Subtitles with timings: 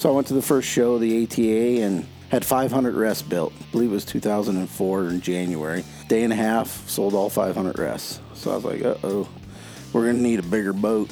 [0.00, 3.52] So I went to the first show, the ATA, and had 500 rests built.
[3.60, 5.84] I believe it was 2004 in January.
[6.08, 8.18] Day and a half, sold all 500 rests.
[8.32, 9.28] So I was like, uh oh,
[9.92, 11.10] we're going to need a bigger boat.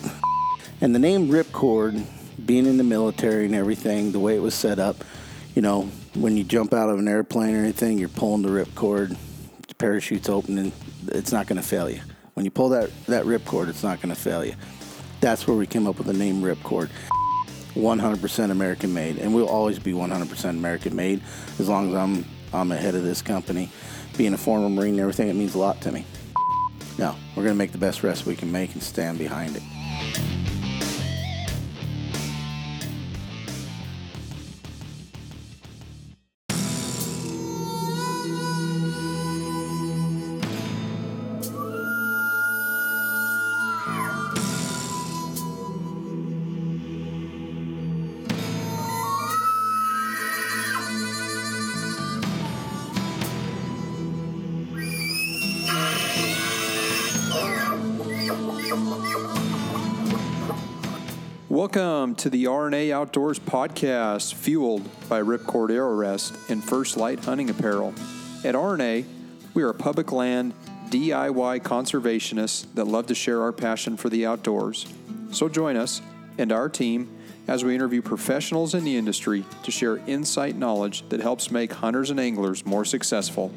[0.81, 2.03] And the name Ripcord,
[2.47, 5.05] being in the military and everything, the way it was set up,
[5.55, 5.83] you know,
[6.15, 9.15] when you jump out of an airplane or anything, you're pulling the ripcord,
[9.69, 10.73] the parachute's open, and
[11.09, 12.01] it's not going to fail you.
[12.33, 14.55] When you pull that, that ripcord, it's not going to fail you.
[15.21, 16.89] That's where we came up with the name Ripcord.
[17.79, 21.23] 100% American made, and we'll always be 100% American made
[21.59, 23.71] as long as I'm I'm ahead of this company.
[24.17, 26.05] Being a former Marine and everything, it means a lot to me.
[26.99, 30.58] No, we're to make the best rest we can make and stand behind it.
[62.19, 67.95] To the RNA Outdoors podcast, fueled by Ripcord Arrow Rest and First Lite Hunting Apparel.
[68.45, 69.05] At RNA,
[69.55, 70.53] we are public land
[70.89, 74.93] DIY conservationists that love to share our passion for the outdoors.
[75.31, 76.03] So join us
[76.39, 77.09] and our team
[77.47, 82.11] as we interview professionals in the industry to share insight knowledge that helps make hunters
[82.11, 83.53] and anglers more successful.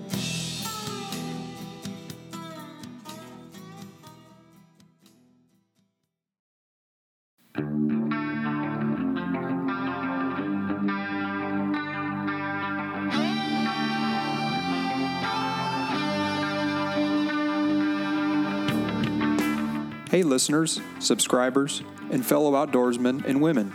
[20.11, 23.73] Hey, listeners, subscribers, and fellow outdoorsmen and women.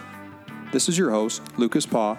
[0.71, 2.19] This is your host, Lucas Paw,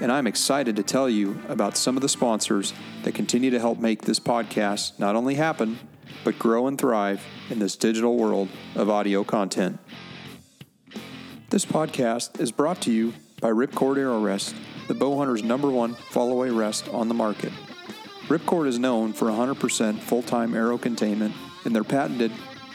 [0.00, 3.80] and I'm excited to tell you about some of the sponsors that continue to help
[3.80, 5.80] make this podcast not only happen,
[6.22, 9.80] but grow and thrive in this digital world of audio content.
[11.50, 14.54] This podcast is brought to you by Ripcord Arrow Rest,
[14.86, 17.52] the bow hunter's number one fall away rest on the market.
[18.28, 22.30] Ripcord is known for 100% full time arrow containment and their patented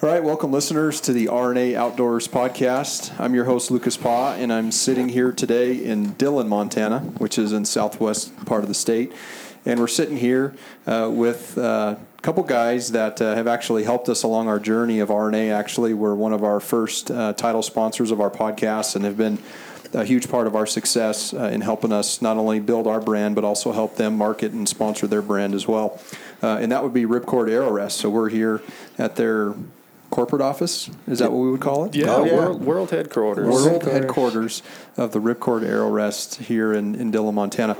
[0.00, 3.18] All right, welcome listeners to the RNA Outdoors podcast.
[3.18, 7.52] I'm your host Lucas Paw, and I'm sitting here today in Dillon, Montana, which is
[7.52, 9.12] in southwest part of the state.
[9.66, 10.54] And we're sitting here
[10.86, 15.00] uh, with uh, a couple guys that uh, have actually helped us along our journey
[15.00, 15.52] of RNA.
[15.52, 19.38] Actually, were one of our first uh, title sponsors of our podcast, and have been
[19.94, 23.34] a huge part of our success uh, in helping us not only build our brand
[23.34, 26.00] but also help them market and sponsor their brand as well.
[26.40, 27.96] Uh, and that would be Ripcord Arrow Rest.
[27.96, 28.60] So we're here
[28.98, 29.54] at their
[30.10, 30.88] corporate office.
[31.06, 31.94] Is that what we would call it?
[31.94, 32.34] Yeah, Oh, yeah.
[32.34, 33.46] World, world headquarters.
[33.48, 34.62] World headquarters
[34.96, 37.76] of the Ripcord Arrow Rest here in, in Dillon, Montana.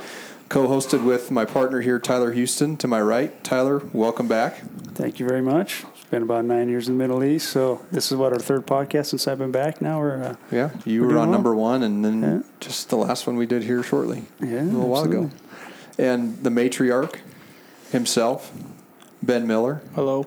[0.48, 3.42] Co-hosted with my partner here, Tyler Houston, to my right.
[3.44, 4.60] Tyler, welcome back.
[4.94, 5.84] Thank you very much.
[5.94, 8.66] It's been about nine years in the Middle East, so this is what our third
[8.66, 9.82] podcast since I've been back.
[9.82, 11.32] Now we're uh, Yeah, you We're were on well.
[11.32, 12.40] number one, and then Yeah.
[12.60, 15.30] just the last one we did here shortly, yeah, a little while ago.
[15.98, 17.16] And the matriarch
[17.92, 18.50] himself,
[19.22, 20.26] Ben Miller, Hello.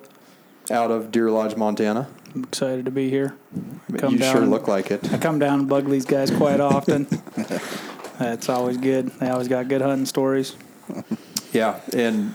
[0.72, 2.08] Out of Deer Lodge, Montana.
[2.34, 3.36] I'm excited to be here.
[3.98, 5.12] Come you down sure look like it.
[5.14, 7.08] I come down and bug these guys quite often.
[8.18, 9.08] That's always good.
[9.20, 10.56] They always got good hunting stories.
[11.52, 12.34] Yeah, and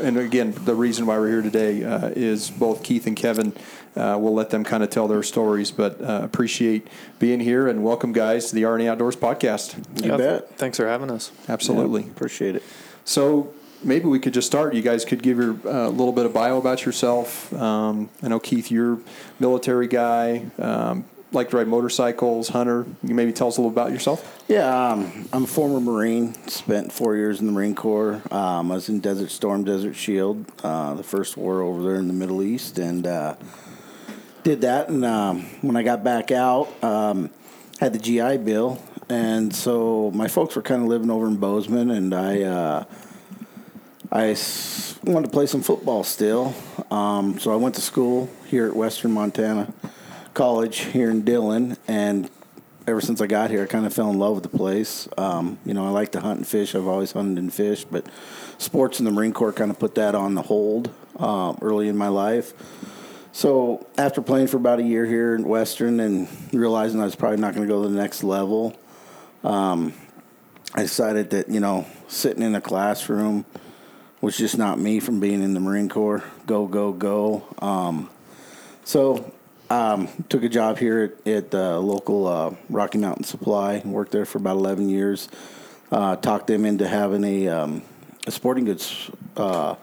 [0.00, 3.52] and again, the reason why we're here today uh, is both Keith and Kevin.
[3.96, 6.86] Uh, we'll let them kind of tell their stories, but uh, appreciate
[7.18, 9.76] being here and welcome, guys, to the RNA Outdoors podcast.
[10.02, 10.58] You Yeah, bet.
[10.58, 11.32] Thanks for having us.
[11.48, 12.02] Absolutely.
[12.02, 12.62] Yeah, appreciate it.
[13.04, 13.54] So
[13.84, 14.74] maybe we could just start.
[14.74, 17.52] You guys could give your a uh, little bit of bio about yourself.
[17.54, 18.98] Um, I know Keith, you're
[19.38, 20.46] military guy.
[20.58, 21.04] Um,
[21.34, 22.86] like to ride motorcycles, hunter.
[23.02, 24.44] You maybe tell us a little about yourself.
[24.48, 26.34] Yeah, um, I'm a former Marine.
[26.48, 28.22] Spent four years in the Marine Corps.
[28.30, 32.06] Um, I was in Desert Storm, Desert Shield, uh, the first war over there in
[32.06, 33.34] the Middle East, and uh,
[34.44, 34.88] did that.
[34.88, 37.30] And um, when I got back out, um,
[37.80, 41.90] had the GI Bill, and so my folks were kind of living over in Bozeman,
[41.90, 42.42] and I.
[42.42, 42.84] Uh,
[44.14, 44.36] I
[45.02, 46.54] wanted to play some football still,
[46.88, 49.74] um, so I went to school here at Western Montana
[50.34, 52.30] College here in Dillon, and
[52.86, 55.08] ever since I got here, I kind of fell in love with the place.
[55.18, 56.76] Um, you know, I like to hunt and fish.
[56.76, 58.06] I've always hunted and fished, but
[58.56, 61.96] sports in the Marine Corps kind of put that on the hold uh, early in
[61.96, 62.52] my life.
[63.32, 67.38] So after playing for about a year here in Western and realizing I was probably
[67.38, 68.78] not going to go to the next level,
[69.42, 69.92] um,
[70.72, 73.44] I decided that you know sitting in a classroom
[74.24, 76.24] was just not me from being in the Marine Corps.
[76.46, 77.44] Go go go.
[77.58, 78.08] Um,
[78.82, 79.30] so
[79.68, 83.74] um, took a job here at, at the local uh, Rocky Mountain Supply.
[83.74, 85.28] And worked there for about 11 years.
[85.92, 87.82] Uh, talked them into having a, um,
[88.26, 89.74] a sporting goods uh,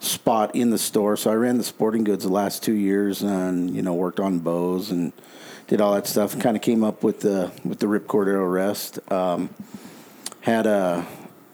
[0.00, 1.18] spot in the store.
[1.18, 4.38] So I ran the sporting goods the last two years, and you know worked on
[4.38, 5.12] bows and
[5.66, 6.38] did all that stuff.
[6.38, 8.98] Kind of came up with the with the Ripcord Arrow Rest.
[9.12, 9.50] Um,
[10.40, 11.06] had a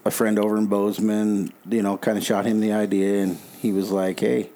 [0.04, 3.72] a friend over in Bozeman, you know, kind of shot him the idea, and he
[3.72, 4.50] was like, "Hey."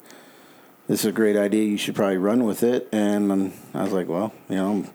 [0.86, 1.64] this is a great idea.
[1.64, 2.88] You should probably run with it.
[2.92, 4.90] And I was like, well, you know, I'm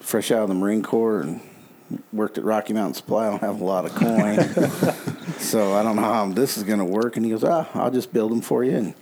[0.00, 1.40] fresh out of the Marine Corps and
[2.12, 3.28] worked at Rocky Mountain Supply.
[3.28, 5.34] I don't have a lot of coin.
[5.38, 7.16] so I don't know how this is going to work.
[7.16, 8.94] And he goes, ah, I'll just build them for you and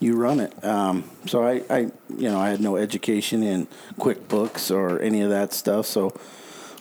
[0.00, 0.62] you run it.
[0.62, 1.78] Um, so I, I,
[2.10, 3.66] you know, I had no education in
[3.98, 5.86] QuickBooks or any of that stuff.
[5.86, 6.14] So,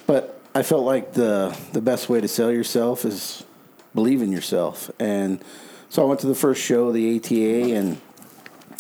[0.08, 3.44] but I felt like the, the best way to sell yourself is
[3.96, 4.92] believe in yourself.
[5.00, 5.44] And
[5.90, 8.02] so I went to the first show, the ATA, and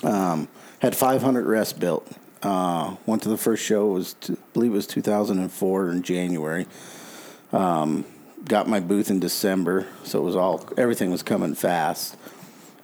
[0.03, 0.47] um,
[0.79, 2.07] had 500 rests built.
[2.43, 3.87] Uh, went to the first show.
[3.87, 6.67] Was I believe it was 2004 in January.
[7.51, 8.05] Um,
[8.45, 12.17] got my booth in December, so it was all everything was coming fast.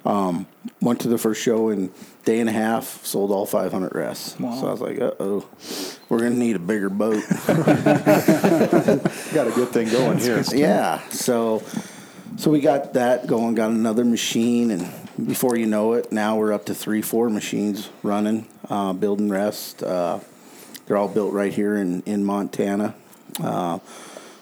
[0.06, 0.48] Um,
[0.82, 1.92] went to the first show in
[2.26, 3.06] day and a half.
[3.06, 4.38] Sold all 500 rests.
[4.38, 5.48] So I was like, uh oh,
[6.10, 7.24] we're gonna need a bigger boat.
[7.48, 7.58] Got
[9.48, 10.44] a good thing going here.
[10.54, 11.02] yeah.
[11.10, 11.64] So
[12.40, 13.56] so we got that going.
[13.56, 17.90] Got another machine, and before you know it, now we're up to three, four machines
[18.02, 19.84] running, uh, building rest.
[19.84, 20.20] Uh,
[20.86, 22.96] they're all built right here in in Montana.
[23.44, 23.80] Uh,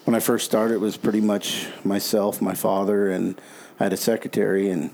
[0.05, 3.41] when I first started, it was pretty much myself, my father, and
[3.79, 4.91] I had a secretary, and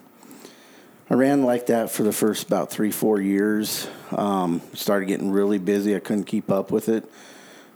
[1.13, 3.88] I ran like that for the first about three, four years.
[4.10, 5.95] Um, started getting really busy.
[5.95, 7.07] I couldn't keep up with it.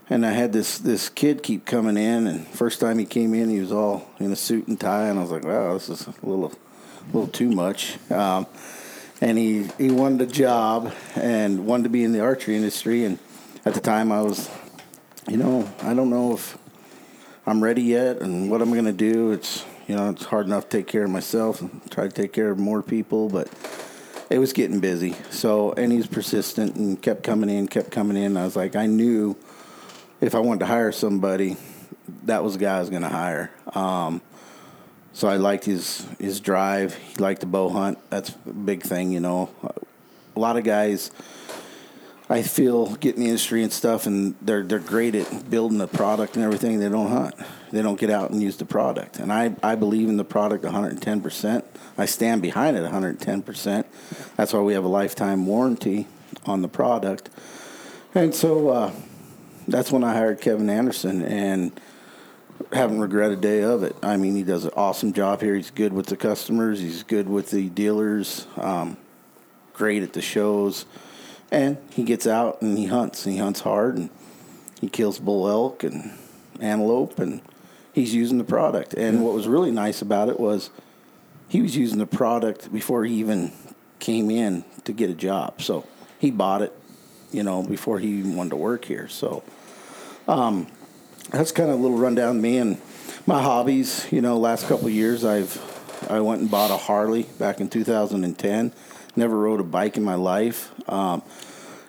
[0.10, 3.50] And I had this this kid keep coming in, and first time he came in,
[3.50, 6.08] he was all in a suit and tie, and I was like, "Wow, this is
[6.08, 6.52] a little,
[7.14, 8.48] little too much." Um,
[9.22, 13.20] and he he wanted a job and wanted to be in the archery industry, and
[13.66, 14.50] at the time I was,
[15.30, 16.58] you know, I don't know if
[17.46, 19.32] I'm ready yet, and what I'm going to do.
[19.32, 22.34] It's you know, it's hard enough to take care of myself and try to take
[22.34, 23.50] care of more people, but
[24.30, 25.16] it was getting busy.
[25.30, 28.36] So, and he's persistent and kept coming in, kept coming in.
[28.36, 29.38] I was like, I knew
[30.20, 31.56] if I wanted to hire somebody,
[32.26, 33.52] that was the guy I was going to hire.
[33.74, 34.22] Um,
[35.14, 36.94] so I liked his his drive.
[36.94, 37.98] He liked to bow hunt.
[38.10, 39.50] That's a big thing, you know.
[40.36, 41.10] A lot of guys,
[42.30, 45.88] I feel, get in the industry and stuff, and they're they're great at building the
[45.88, 46.80] product and everything.
[46.80, 47.34] They don't hunt.
[47.72, 49.20] They don't get out and use the product.
[49.20, 51.66] And I, I believe in the product 110 percent.
[51.98, 53.88] I stand behind it 110 percent.
[54.36, 56.08] That's why we have a lifetime warranty
[56.46, 57.30] on the product.
[58.14, 58.70] And so.
[58.70, 58.92] Uh,
[59.68, 61.80] that's when I hired Kevin Anderson and
[62.72, 63.96] haven't regretted a day of it.
[64.02, 65.56] I mean, he does an awesome job here.
[65.56, 66.80] He's good with the customers.
[66.80, 68.48] He's good with the dealers.
[68.56, 68.98] Um,
[69.74, 70.86] great at the shows,
[71.52, 73.26] and he gets out and he hunts.
[73.26, 74.10] He hunts hard and
[74.80, 76.18] he kills bull elk and
[76.60, 77.42] antelope, and
[77.98, 78.94] he's using the product.
[78.94, 80.70] And what was really nice about it was
[81.50, 83.52] he was using the product before he even
[83.98, 85.64] came in to get a job.
[85.64, 85.84] So
[86.20, 86.72] he bought it,
[87.32, 89.08] you know, before he even wanted to work here.
[89.08, 89.42] So
[90.28, 90.68] um,
[91.32, 92.80] that's kind of a little rundown of me and
[93.26, 94.08] my hobbies.
[94.12, 95.60] You know, last couple of years I've
[96.08, 98.74] I went and bought a Harley back in 2010.
[99.16, 100.72] Never rode a bike in my life.
[100.88, 101.24] Um,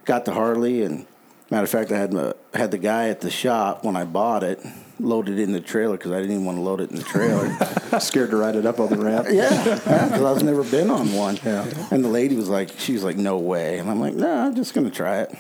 [0.07, 1.07] got the Harley and
[1.51, 4.43] Matter of fact, I had the had the guy at the shop when I bought
[4.43, 4.61] it
[5.01, 7.03] load it in the trailer because I didn't even want to load it in the
[7.03, 8.01] trailer.
[8.01, 9.29] Scared to ride it up on the ramp.
[9.31, 11.39] yeah, because I've never been on one.
[11.45, 11.67] Yeah.
[11.91, 13.79] And the lady was like, she was like, no way.
[13.79, 15.35] And I'm like, no, nah, I'm just gonna try it.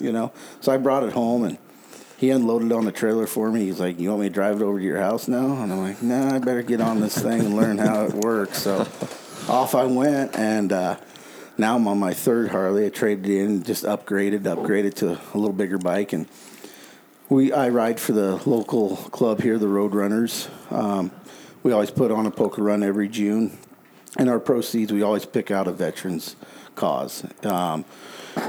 [0.00, 0.32] You know.
[0.60, 1.58] So I brought it home and
[2.22, 3.64] he unloaded it on the trailer for me.
[3.64, 5.80] He's like, "You want me to drive it over to your house now?" And I'm
[5.80, 8.86] like, "Nah, I better get on this thing and learn how it works." So
[9.48, 10.98] off I went, and uh,
[11.58, 12.86] now I'm on my third Harley.
[12.86, 16.28] I traded in, just upgraded, upgraded to a little bigger bike, and
[17.32, 20.50] we I ride for the local club here, the Roadrunners.
[20.70, 21.10] Um,
[21.62, 23.58] we always put on a poker run every June,
[24.18, 26.36] and our proceeds we always pick out a veterans
[26.76, 27.24] cause.
[27.44, 27.84] Um,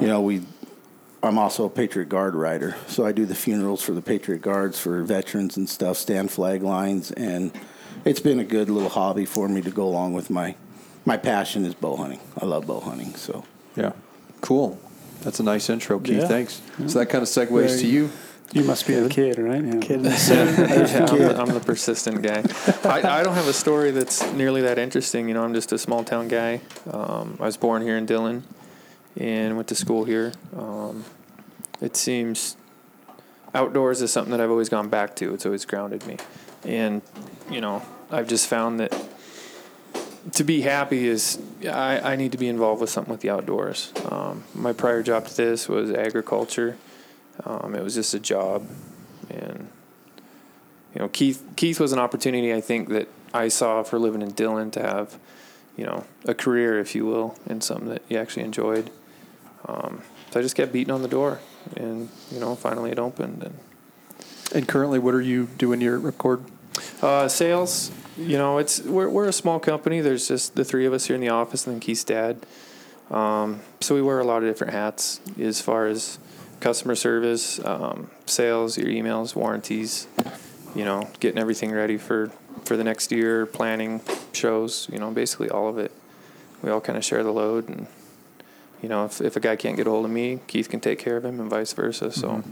[0.01, 0.43] you know, we
[1.21, 4.79] I'm also a Patriot Guard rider, so I do the funerals for the Patriot Guards
[4.79, 7.51] for veterans and stuff, stand flag lines, and
[8.03, 10.55] it's been a good little hobby for me to go along with my
[11.05, 12.19] my passion is bow hunting.
[12.39, 13.45] I love bow hunting, so
[13.77, 13.93] yeah,
[14.41, 14.77] cool.
[15.21, 16.17] That's a nice intro, Keith.
[16.17, 16.27] Yeah.
[16.27, 16.61] Thanks.
[16.87, 18.09] So that kind of segues Very- to you.
[18.53, 19.63] You must be a kid, right?
[19.63, 19.79] Yeah.
[19.79, 20.01] Kid.
[20.03, 22.43] Yeah, I'm, the, I'm the persistent guy.
[22.87, 25.27] I, I don't have a story that's nearly that interesting.
[25.27, 26.61] You know, I'm just a small town guy.
[26.91, 28.43] Um, I was born here in Dillon
[29.17, 30.33] and went to school here.
[30.55, 31.03] Um,
[31.81, 32.55] it seems
[33.55, 35.33] outdoors is something that I've always gone back to.
[35.33, 36.17] It's always grounded me.
[36.63, 37.01] And,
[37.49, 37.81] you know,
[38.11, 38.93] I've just found that
[40.33, 43.91] to be happy is I, I need to be involved with something with the outdoors.
[44.09, 46.77] Um, my prior job to this was agriculture.
[47.45, 48.67] Um, it was just a job,
[49.29, 49.69] and
[50.93, 54.29] you know, Keith Keith was an opportunity I think that I saw for living in
[54.31, 55.17] Dillon to have,
[55.75, 58.91] you know, a career, if you will, in something that you actually enjoyed.
[59.67, 61.39] Um, so I just kept beating on the door,
[61.75, 63.43] and you know, finally it opened.
[63.43, 63.55] And
[64.53, 66.43] And currently, what are you doing here at Ripcord?
[67.01, 70.01] uh, sales, you know, it's we're we're a small company.
[70.01, 72.45] There's just the three of us here in the office, and then Keith's dad.
[73.11, 76.17] Um, so we wear a lot of different hats as far as
[76.63, 80.07] customer service, um, sales, your emails, warranties.
[80.73, 82.31] You know, getting everything ready for
[82.65, 84.01] for the next year, planning
[84.31, 84.87] shows.
[84.91, 85.91] You know, basically all of it.
[86.63, 87.85] We all kind of share the load, and
[88.81, 90.97] you know, if if a guy can't get a hold of me, Keith can take
[90.97, 92.11] care of him, and vice versa.
[92.11, 92.43] So.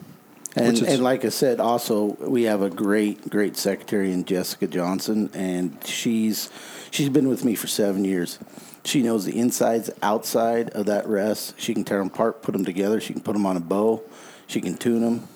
[0.56, 4.68] And, is- and like I said, also we have a great, great secretary in Jessica
[4.68, 6.50] Johnson, and she's
[6.92, 8.38] she's been with me for seven years.
[8.84, 11.54] She knows the insides, outside of that rest.
[11.58, 13.00] She can tear them apart, put them together.
[13.00, 14.02] She can put them on a bow.
[14.48, 15.28] She can tune them.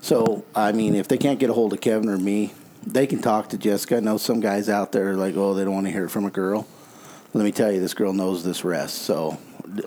[0.00, 2.52] So I mean, if they can't get a hold of Kevin or me,
[2.86, 3.98] they can talk to Jessica.
[3.98, 6.10] I know some guys out there are like, oh, they don't want to hear it
[6.10, 6.66] from a girl.
[7.34, 9.02] Let me tell you, this girl knows this rest.
[9.02, 9.38] So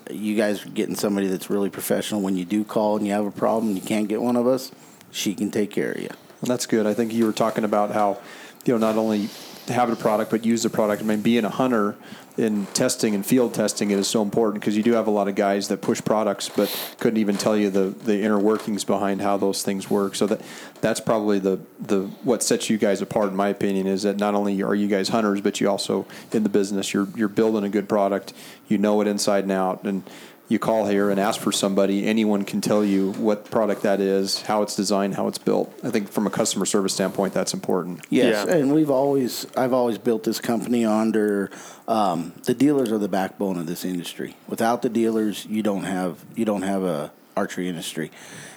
[0.09, 2.21] you guys are getting somebody that's really professional.
[2.21, 4.47] When you do call and you have a problem, and you can't get one of
[4.47, 4.71] us.
[5.11, 6.09] She can take care of you.
[6.41, 6.85] And that's good.
[6.85, 8.19] I think you were talking about how,
[8.65, 9.29] you know, not only
[9.67, 11.01] have a product but use the product.
[11.01, 11.95] I mean, being a hunter
[12.39, 15.27] in testing and field testing it is so important because you do have a lot
[15.27, 16.69] of guys that push products but
[16.99, 20.15] couldn't even tell you the, the inner workings behind how those things work.
[20.15, 20.41] So that
[20.81, 24.35] that's probably the the what sets you guys apart, in my opinion, is that not
[24.35, 27.69] only are you guys hunters, but you also in the business you're you're building a
[27.69, 28.33] good product.
[28.67, 30.03] You know it inside and out, and
[30.49, 34.41] you call here and ask for somebody, anyone can tell you what product that is,
[34.41, 35.71] how it's designed, how it's built.
[35.83, 38.05] I think from a customer service standpoint, that's important.
[38.09, 38.55] Yes, Yeah.
[38.55, 41.51] and we've always I've always built this company under
[41.87, 44.35] um, the dealers are the backbone of this industry.
[44.47, 48.11] Without the dealers, you don't have you don't have a archery industry,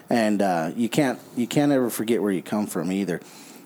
[0.08, 3.20] and uh, you can't you can't ever forget where you come from either.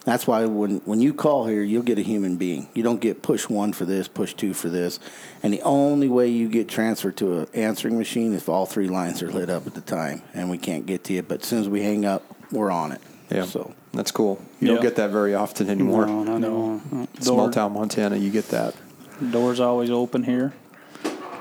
[0.07, 2.69] That's why when when you call here, you'll get a human being.
[2.75, 5.01] You don't get push one for this, push two for this,
[5.43, 8.87] and the only way you get transferred to an answering machine is if all three
[8.87, 11.23] lines are lit up at the time, and we can't get to you.
[11.23, 12.23] But as soon as we hang up,
[12.53, 13.01] we're on it.
[13.33, 14.41] Yeah, So that's cool.
[14.61, 14.75] You Yeah.
[14.75, 16.07] don't get that very often anymore.
[16.07, 16.81] No, not anymore.
[17.19, 18.75] Small town Montana, you get that.
[19.33, 20.53] Doors always open here.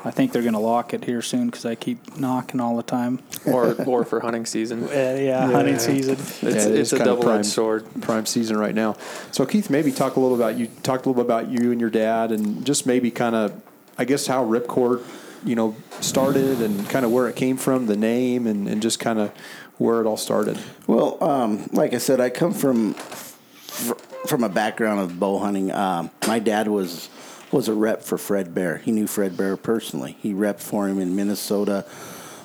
[0.05, 2.83] I think they're going to lock it here soon because I keep knocking all the
[2.83, 3.19] time.
[3.45, 4.83] or or for hunting season.
[4.83, 6.13] Uh, yeah, hunting season.
[6.13, 7.85] It's, Yeah, it it's a double edged sword.
[8.01, 8.95] prime season right now.
[9.31, 11.81] So Keith, maybe talk a little about you talked a little bit about you and
[11.81, 13.59] your dad, and just maybe kind of,
[13.97, 15.03] I guess how Ripcord,
[15.43, 19.00] you know, started and kind of where it came from, the name, and, and just
[19.00, 19.31] kind of
[19.79, 20.57] where it all started.
[20.85, 23.93] Well, um, like I said, I come from fr-
[24.27, 25.71] from a background of bow hunting.
[25.71, 27.09] Um, my dad was
[27.55, 28.79] was a rep for Fred Bear.
[28.79, 30.17] He knew Fred Bear personally.
[30.19, 31.85] He repped for him in Minnesota,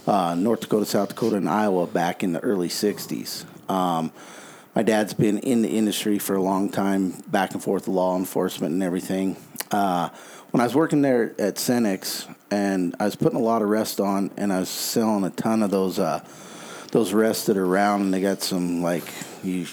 [0.06, 3.44] uh, North Dakota, South Dakota, and Iowa back in the early '60s.
[3.68, 4.12] Um,
[4.76, 8.72] my dad's been in the industry for a long time, back and forth law enforcement
[8.72, 9.36] and everything.
[9.72, 10.10] Uh,
[10.52, 13.98] when I was working there at Cenex, and I was putting a lot of rest
[13.98, 16.24] on, and I was selling a ton of those uh,
[16.92, 19.12] those rests that are round, and they got some like
[19.42, 19.66] you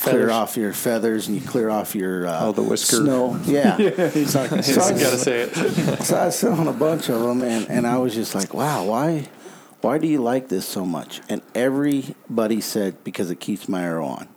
[0.00, 2.96] clear off your feathers and you clear off your uh, Oh, the whisker.
[2.96, 3.38] snow.
[3.44, 5.54] Yeah, gonna So I Gotta say it.
[6.02, 8.84] so I was on a bunch of them, and, and I was just like, wow,
[8.84, 9.28] why,
[9.80, 11.20] why do you like this so much?
[11.28, 14.28] And everybody said, because it keeps my arrow on.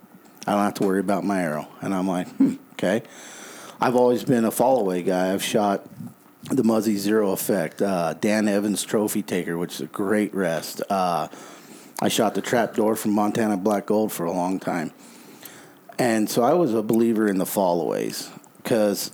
[0.46, 1.68] I don't have to worry about my arrow.
[1.80, 3.02] And I'm like, hmm, okay.
[3.80, 5.32] I've always been a fall away guy.
[5.32, 5.86] I've shot
[6.50, 10.82] the Muzzy Zero Effect, uh, Dan Evans Trophy Taker, which is a great rest.
[10.90, 11.28] Uh,
[12.00, 14.92] I shot the Trapdoor from Montana Black Gold for a long time.
[15.98, 18.30] And so I was a believer in the fallaways
[18.62, 19.12] because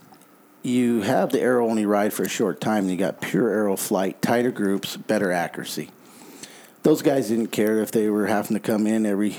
[0.63, 2.85] you have the arrow only ride for a short time.
[2.85, 5.91] And you got pure arrow flight, tighter groups, better accuracy.
[6.83, 9.37] Those guys didn't care if they were having to come in every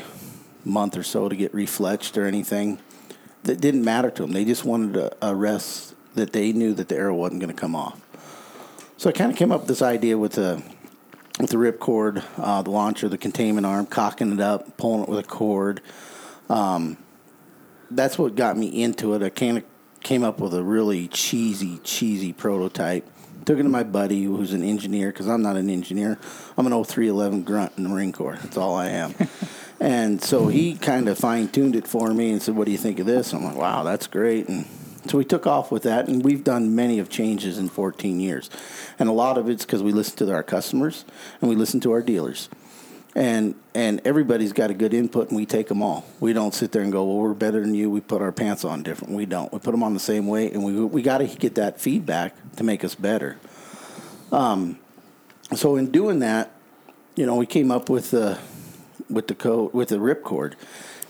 [0.64, 2.80] month or so to get refletched or anything.
[3.44, 4.34] That didn't matter to them.
[4.34, 7.60] They just wanted a, a rest that they knew that the arrow wasn't going to
[7.60, 8.00] come off.
[8.98, 10.62] So I kind of came up with this idea with the
[11.40, 15.18] with the ripcord, uh, the launcher, the containment arm, cocking it up, pulling it with
[15.18, 15.82] a cord.
[16.50, 16.98] Um,
[17.96, 19.22] that's what got me into it.
[19.22, 19.64] I kind of
[20.02, 23.08] came up with a really cheesy, cheesy prototype.
[23.46, 26.18] Took it to my buddy who's an engineer because I'm not an engineer.
[26.58, 28.38] I'm an 0311 grunt in the Marine Corps.
[28.42, 29.16] That's all I am.
[29.80, 32.78] and so he kind of fine tuned it for me and said, "What do you
[32.78, 34.68] think of this?" I'm like, "Wow, that's great." And
[35.08, 38.50] so we took off with that, and we've done many of changes in 14 years,
[39.00, 41.06] and a lot of it's because we listen to our customers
[41.42, 42.50] and we listen to our dealers,
[43.16, 46.06] and and everybody's got a good input, and we take them all.
[46.20, 48.64] We don't sit there and go, "Well, we're better than you." We put our pants
[48.64, 49.14] on different.
[49.14, 49.52] We don't.
[49.52, 52.36] We put them on the same way, and we we got to get that feedback
[52.58, 53.38] to make us better.
[54.32, 54.80] Um,
[55.54, 56.52] so in doing that,
[57.16, 58.40] you know, we came up with the
[59.10, 60.54] with the code with the ripcord,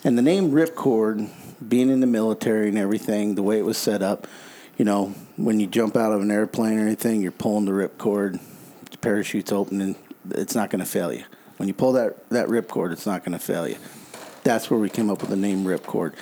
[0.03, 1.29] and the name ripcord
[1.67, 4.27] being in the military and everything, the way it was set up,
[4.77, 8.39] you know, when you jump out of an airplane or anything, you're pulling the ripcord,
[8.89, 9.95] the parachute's open, and
[10.31, 11.23] it's not going to fail you.
[11.61, 13.77] When you pull that, that ripcord, it's not going to fail you.
[14.41, 16.15] That's where we came up with the name ripcord.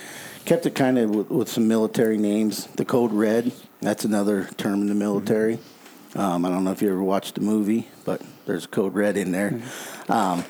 [0.43, 2.65] Kept it kind of with, with, some military names.
[2.65, 5.55] The code red, that's another term in the military.
[5.55, 6.19] Mm-hmm.
[6.19, 9.31] Um, I don't know if you ever watched the movie, but there's code red in
[9.31, 9.51] there.
[9.51, 10.11] Mm-hmm.
[10.11, 10.43] Um,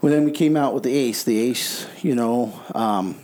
[0.00, 1.22] well, then we came out with the ACE.
[1.22, 3.14] The ACE, you know, um,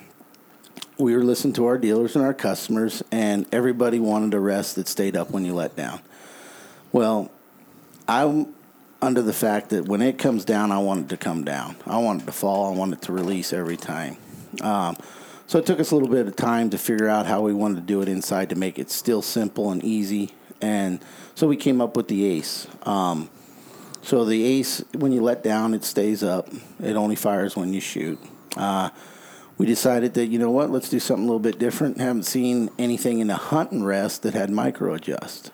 [0.98, 4.86] we were listening to our dealers and our customers, and everybody wanted a rest that
[4.86, 6.00] stayed up when you let down.
[6.92, 7.28] Well,
[8.06, 8.54] I'm
[9.02, 11.76] under the fact that when it comes down, I want it to come down.
[11.86, 12.72] I want it to fall.
[12.72, 14.16] I want it to release every time.
[14.60, 14.96] Um,
[15.46, 17.76] so it took us a little bit of time to figure out how we wanted
[17.76, 20.32] to do it inside to make it still simple and easy.
[20.60, 21.00] And
[21.34, 22.68] so we came up with the ACE.
[22.82, 23.30] Um,
[24.02, 26.48] so the ACE, when you let down, it stays up.
[26.82, 28.18] It only fires when you shoot.
[28.56, 28.90] Uh,
[29.58, 31.98] we decided that you know what, let's do something a little bit different.
[31.98, 35.50] Haven't seen anything in a hunting rest that had micro adjust.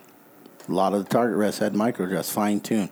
[0.68, 2.90] A lot of the target rests had micro adjust, fine tune.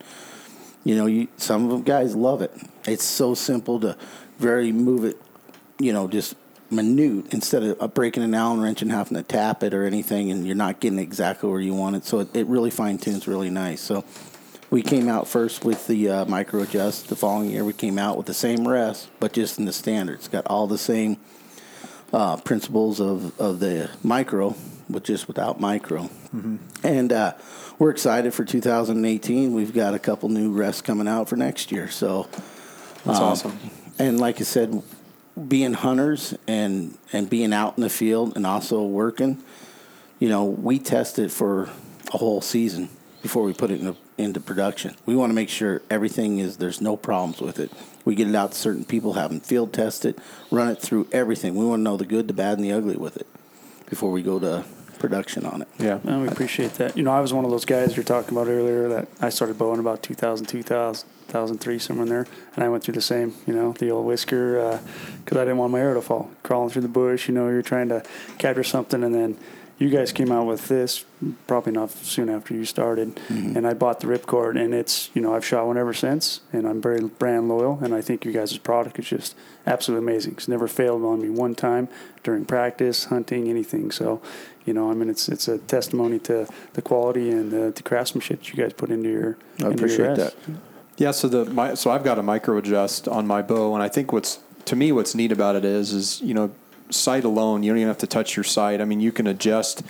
[0.85, 2.53] You know, you, some of them guys love it.
[2.87, 3.97] It's so simple to
[4.39, 5.21] very move it.
[5.79, 6.37] You know, just
[6.71, 10.47] minute instead of breaking an Allen wrench and having to tap it or anything, and
[10.47, 12.05] you're not getting exactly where you want it.
[12.05, 13.81] So it, it really fine tunes really nice.
[13.81, 14.05] So
[14.71, 17.09] we came out first with the uh, micro adjust.
[17.09, 20.15] The following year, we came out with the same rest, but just in the standard.
[20.15, 21.17] It's got all the same
[22.13, 24.55] uh, principles of, of the micro,
[24.89, 26.05] but just without micro.
[26.35, 26.57] Mm-hmm.
[26.83, 27.35] And uh,
[27.85, 29.53] we're excited for 2018.
[29.53, 31.91] We've got a couple new rests coming out for next year.
[31.91, 32.27] So
[33.05, 33.59] that's um, awesome.
[33.99, 34.83] And like I said,
[35.49, 39.37] being hunters and and being out in the field and also working,
[40.19, 41.69] you know, we test it for
[42.15, 42.89] a whole season
[43.21, 44.97] before we put it in into production.
[45.05, 47.71] We want to make sure everything is there's no problems with it.
[48.07, 50.19] We get it out to certain people, have them field test it,
[50.51, 51.55] run it through everything.
[51.55, 53.27] We want to know the good, the bad, and the ugly with it
[53.91, 54.65] before we go to
[55.05, 55.69] production on it.
[55.79, 56.97] Yeah, well, we appreciate that.
[56.97, 59.59] You know, I was one of those guys you're talking about earlier that I started
[59.59, 63.35] bowing about 2000, 2000 2003, somewhere in there, and I went through the same.
[63.47, 64.81] You know, the old whisker
[65.25, 66.31] because uh, I didn't want my arrow to fall.
[66.43, 68.05] Crawling through the bush, you know, you're trying to
[68.39, 69.37] capture something, and then
[69.79, 71.05] you guys came out with this
[71.49, 73.57] probably not soon after you started, mm-hmm.
[73.57, 76.69] and I bought the ripcord, and it's you know I've shot one ever since, and
[76.69, 79.37] I'm very brand loyal, and I think you guys' product is just
[79.67, 80.35] absolutely amazing.
[80.35, 81.89] It's never failed on me one time
[82.23, 83.91] during practice, hunting, anything.
[83.91, 84.23] So,
[84.65, 88.41] you know, I mean, it's it's a testimony to the quality and the, the craftsmanship
[88.41, 89.37] that you guys put into your.
[89.61, 90.35] I into appreciate your that.
[90.97, 93.89] Yeah, so the my, so I've got a micro adjust on my bow, and I
[93.89, 96.51] think what's to me what's neat about it is is you know
[96.91, 98.81] sight alone, you don't even have to touch your sight.
[98.81, 99.83] I mean, you can adjust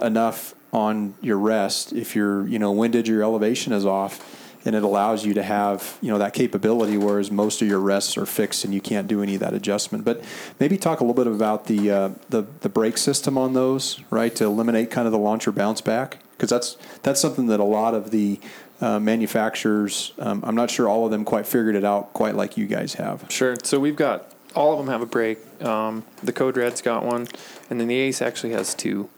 [0.00, 4.37] enough on your rest if your you know windage or your elevation is off
[4.68, 8.18] and it allows you to have you know that capability whereas most of your rests
[8.18, 10.04] are fixed and you can't do any of that adjustment.
[10.04, 10.22] But
[10.60, 14.34] maybe talk a little bit about the uh, the, the brake system on those right
[14.36, 16.18] to eliminate kind of the launcher bounce back?
[16.36, 18.38] Because that's that's something that a lot of the
[18.82, 22.58] uh, manufacturers um, i'm not sure all of them quite figured it out quite like
[22.58, 23.24] you guys have.
[23.30, 23.56] Sure.
[23.64, 25.38] So we've got all of them have a brake.
[25.64, 27.26] Um, the Code Red's got one,
[27.70, 29.08] and then the Ace actually has two.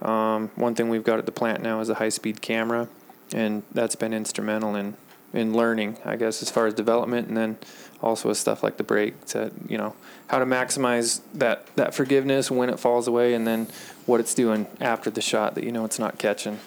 [0.00, 2.88] Um, one thing we've got at the plant now is a high speed camera,
[3.34, 4.96] and that's been instrumental in
[5.32, 7.58] in learning, I guess, as far as development, and then
[8.02, 9.94] also with stuff like the brake to you know
[10.26, 13.68] how to maximize that that forgiveness when it falls away, and then
[14.06, 16.58] what it's doing after the shot that you know it's not catching.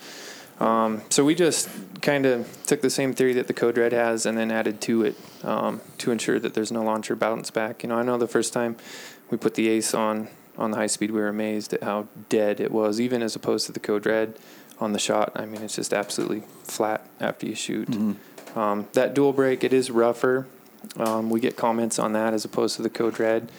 [0.59, 1.69] Um, so we just
[2.01, 5.03] kind of took the same theory that the Code Red has, and then added to
[5.03, 7.83] it um, to ensure that there's no launcher bounce back.
[7.83, 8.77] You know, I know the first time
[9.29, 12.59] we put the Ace on on the high speed, we were amazed at how dead
[12.59, 14.37] it was, even as opposed to the Code Red
[14.79, 15.31] on the shot.
[15.35, 17.89] I mean, it's just absolutely flat after you shoot.
[17.89, 18.59] Mm-hmm.
[18.59, 20.47] Um, that dual brake, it is rougher.
[20.97, 23.51] Um, we get comments on that as opposed to the Code Red.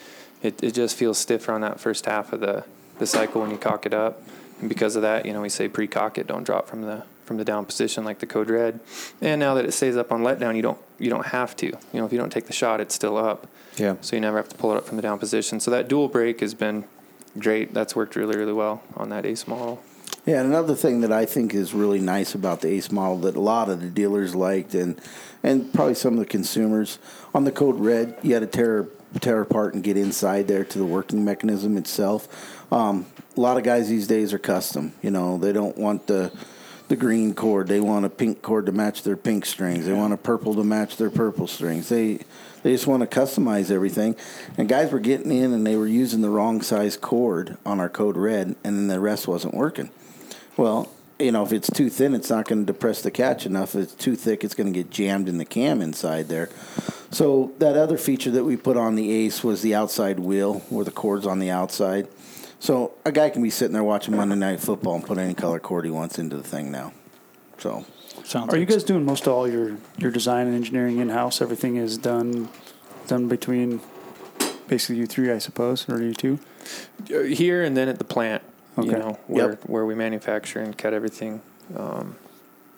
[0.43, 2.65] It, it just feels stiffer on that first half of the,
[2.99, 4.23] the cycle when you cock it up.
[4.61, 7.39] And because of that, you know, we say pre-cock it, don't drop from the from
[7.39, 8.79] the down position like the Code Red.
[9.21, 11.67] And now that it stays up on letdown, you don't you don't have to.
[11.67, 13.49] You know, if you don't take the shot, it's still up.
[13.77, 13.97] Yeah.
[14.01, 15.61] So you never have to pull it up from the down position.
[15.61, 16.85] So that dual brake has been
[17.39, 17.75] great.
[17.75, 19.83] That's worked really really well on that Ace model.
[20.25, 23.37] Yeah, and another thing that I think is really nice about the Ace model that
[23.37, 25.01] a lot of the dealers liked, and
[25.43, 26.99] and probably some of the consumers
[27.33, 28.89] on the Code Red, you had to tear
[29.21, 32.73] tear apart and get inside there to the working mechanism itself.
[32.73, 34.93] Um, a lot of guys these days are custom.
[35.01, 36.33] You know, they don't want the
[36.89, 37.69] the green cord.
[37.69, 39.87] They want a pink cord to match their pink strings.
[39.87, 41.89] They want a purple to match their purple strings.
[41.89, 42.21] They
[42.67, 44.17] they just want to customize everything.
[44.59, 47.89] And guys were getting in and they were using the wrong size cord on our
[47.89, 49.89] code red, and then the rest wasn't working.
[50.57, 53.77] Well, you know, if it's too thin, it's not going to depress the catch enough.
[53.77, 56.49] If it's too thick, it's going to get jammed in the cam inside there.
[57.13, 60.85] So that other feature that we put on the Ace was the outside wheel, where
[60.85, 62.09] the cord's on the outside.
[62.59, 65.61] So a guy can be sitting there watching Monday Night Football and put any color
[65.61, 66.93] cord he wants into the thing now.
[67.59, 67.85] So
[68.27, 71.11] Sounds Are you like guys doing most of all your, your design and engineering in
[71.11, 71.41] house?
[71.41, 72.49] Everything is done
[73.07, 73.81] done between
[74.67, 76.41] basically you three, I suppose, or you two.
[77.15, 78.43] Uh, Here and then at the plant,
[78.83, 79.69] you know, where Yep.
[79.69, 81.41] where we manufacture and cut everything.
[81.77, 82.17] Um,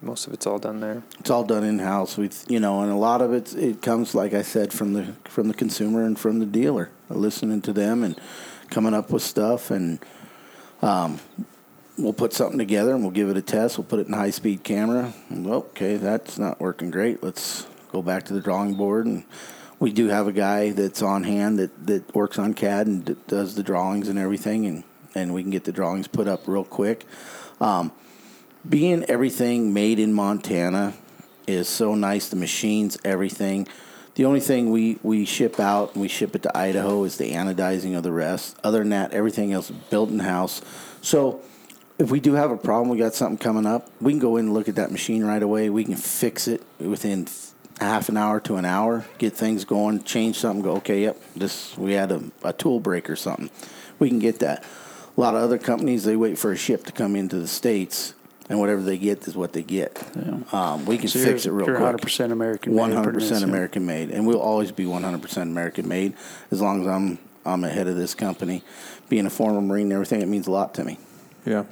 [0.03, 1.03] most of it's all done there.
[1.19, 2.19] it's all done in house.
[2.19, 5.15] We, you know, and a lot of it it comes, like I said, from the
[5.25, 6.91] from the consumer and from the dealer.
[7.09, 8.21] Listening to them and
[8.69, 9.99] coming up with stuff, and
[10.83, 11.21] um,
[11.99, 13.77] we'll put something together and we'll give it a test.
[13.77, 15.13] We'll put it in high speed camera.
[15.33, 17.23] Okay, that's not working great.
[17.23, 19.25] Let's go back to the drawing board and.
[19.81, 23.17] We do have a guy that's on hand that, that works on CAD and d-
[23.29, 24.83] does the drawings and everything, and,
[25.15, 27.05] and we can get the drawings put up real quick.
[27.61, 27.93] Um,
[28.69, 30.95] being everything made in Montana
[31.47, 32.29] is so nice.
[32.29, 33.69] The machines, everything.
[34.17, 37.31] The only thing we, we ship out and we ship it to Idaho is the
[37.31, 38.59] anodizing of the rest.
[38.65, 40.61] Other than that, everything else built in house.
[41.03, 41.41] So
[41.99, 44.47] if we do have a problem, we got something coming up, we can go in
[44.47, 45.69] and look at that machine right away.
[45.69, 47.27] We can fix it within
[47.81, 51.77] half an hour to an hour, get things going, change something, go, okay, yep, this
[51.77, 53.51] we had a, a tool break or something.
[53.99, 54.65] We can get that.
[55.17, 58.15] A lot of other companies, they wait for a ship to come into the States,
[58.49, 60.01] and whatever they get is what they get.
[60.53, 62.01] Um, we can So fix it you're, real you're quick.
[62.01, 62.75] 100% American.
[62.77, 66.15] made, 100% American made, and we'll always be one hundred percent American made
[66.53, 68.63] as long as I'm I'm ahead of this company.
[69.09, 70.99] Being a former Marine and everything, it means a lot to me.
[71.45, 71.65] Yeah.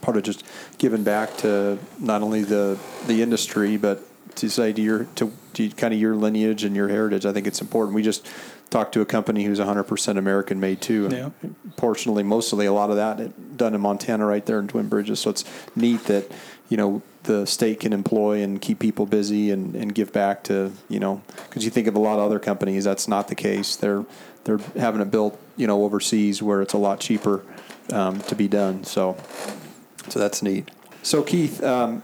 [0.00, 0.44] Part of just
[0.78, 4.02] giving back to not only the the industry, but
[4.36, 7.26] to say to your to, to kind of your lineage and your heritage.
[7.26, 7.94] I think it's important.
[7.94, 8.26] We just
[8.70, 11.06] talked to a company who's 100% American made too.
[11.06, 11.30] and Yeah.
[11.76, 15.20] Fortunately, mostly a lot of that done in Montana, right there in Twin Bridges.
[15.20, 16.30] So it's neat that
[16.68, 20.72] you know the state can employ and keep people busy and, and give back to
[20.88, 23.76] you know because you think of a lot of other companies that's not the case.
[23.76, 24.04] They're
[24.44, 27.44] they're having it built you know overseas where it's a lot cheaper
[27.92, 28.84] um, to be done.
[28.84, 29.16] So
[30.10, 30.70] so that's neat.
[31.02, 32.02] So Keith, um,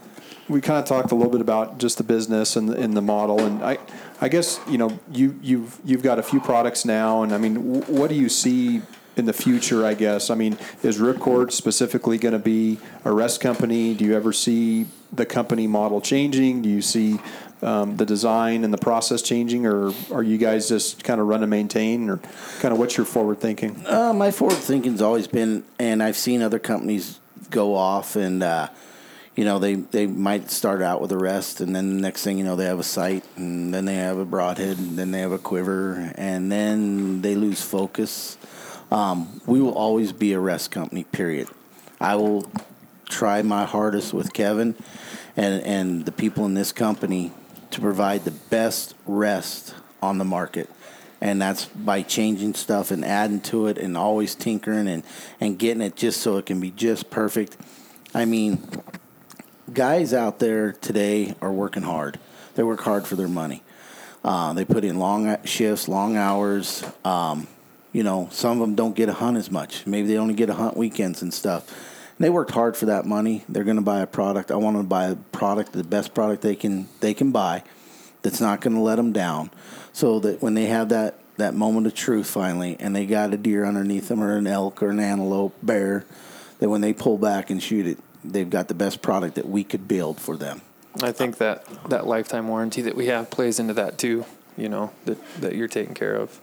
[0.49, 3.41] we kind of talked a little bit about just the business and the, the model,
[3.41, 3.77] and I,
[4.21, 7.55] I guess you know you you've you've got a few products now, and I mean,
[7.55, 8.81] w- what do you see
[9.15, 9.85] in the future?
[9.85, 13.93] I guess I mean, is Ripcord specifically going to be a rest company?
[13.93, 16.61] Do you ever see the company model changing?
[16.61, 17.19] Do you see
[17.61, 21.43] um, the design and the process changing, or are you guys just kind of run
[21.43, 22.17] and maintain, or
[22.59, 23.85] kind of what's your forward thinking?
[23.85, 28.43] Uh, my forward thinking's always been, and I've seen other companies go off and.
[28.43, 28.69] Uh,
[29.35, 32.39] you know, they, they might start out with a rest, and then the next thing
[32.39, 35.19] you know, they have a sight, and then they have a broadhead, and then they
[35.19, 38.35] have a quiver, and then they lose focus.
[38.89, 41.47] Um, we will always be a rest company, period.
[42.01, 42.49] I will
[43.09, 44.75] try my hardest with Kevin
[45.35, 47.31] and, and the people in this company
[47.69, 50.67] to provide the best rest on the market.
[51.19, 55.03] And that's by changing stuff and adding to it and always tinkering and,
[55.39, 57.57] and getting it just so it can be just perfect.
[58.13, 58.61] I mean,
[59.73, 62.19] guys out there today are working hard.
[62.55, 63.63] They work hard for their money.
[64.23, 66.83] Uh, they put in long shifts, long hours.
[67.05, 67.47] Um,
[67.93, 69.87] you know, some of them don't get a hunt as much.
[69.87, 71.73] Maybe they only get a hunt weekends and stuff.
[72.19, 73.43] they worked hard for that money.
[73.47, 74.51] They're going to buy a product.
[74.51, 77.63] I want to buy a product, the best product they can they can buy,
[78.21, 79.51] that's not going to let them down,
[79.97, 83.37] so that when they have that that moment of truth finally, and they got a
[83.37, 86.05] deer underneath them or an elk or an antelope, bear,
[86.59, 89.63] that when they pull back and shoot it, they've got the best product that we
[89.63, 90.61] could build for them.
[91.01, 94.25] I think that that lifetime warranty that we have plays into that too.
[94.55, 96.39] You know that that you're taking care of.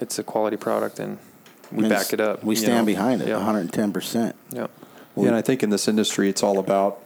[0.00, 1.18] It's a quality product, and
[1.70, 2.42] we And back it up.
[2.42, 2.84] We stand know?
[2.84, 3.36] behind it, Yeah.
[3.36, 4.34] 110 percent.
[4.50, 4.66] Yeah.
[5.16, 7.00] Yeah, and I think in this industry, it's all about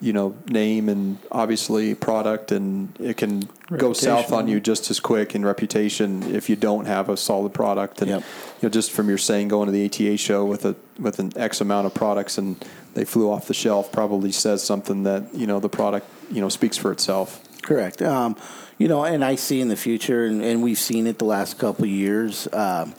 [0.00, 5.00] you know name and obviously product, and it can go south on you just as
[5.00, 8.00] quick in reputation if you don't have a solid product.
[8.00, 8.20] And Yep.
[8.20, 11.32] you know, just from your saying going to the ATA show with a with an
[11.36, 15.46] X amount of products and they flew off the shelf probably says something that you
[15.46, 17.42] know the product you know speaks for itself.
[17.62, 18.00] Correct.
[18.00, 18.36] Um,
[18.78, 21.58] you know, and I see in the future, and, and we've seen it the last
[21.58, 22.46] couple of years.
[22.52, 22.94] Um,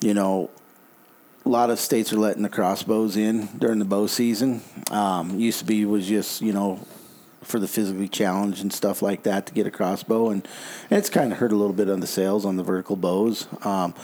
[0.00, 0.50] you know,
[1.44, 4.62] a lot of states are letting the crossbows in during the bow season.
[4.90, 6.78] Um, used to be was just you know
[7.42, 10.46] for the physically challenged and stuff like that to get a crossbow, and,
[10.90, 13.48] and it's kind of hurt a little bit on the sales on the vertical bows.
[13.64, 13.94] Um,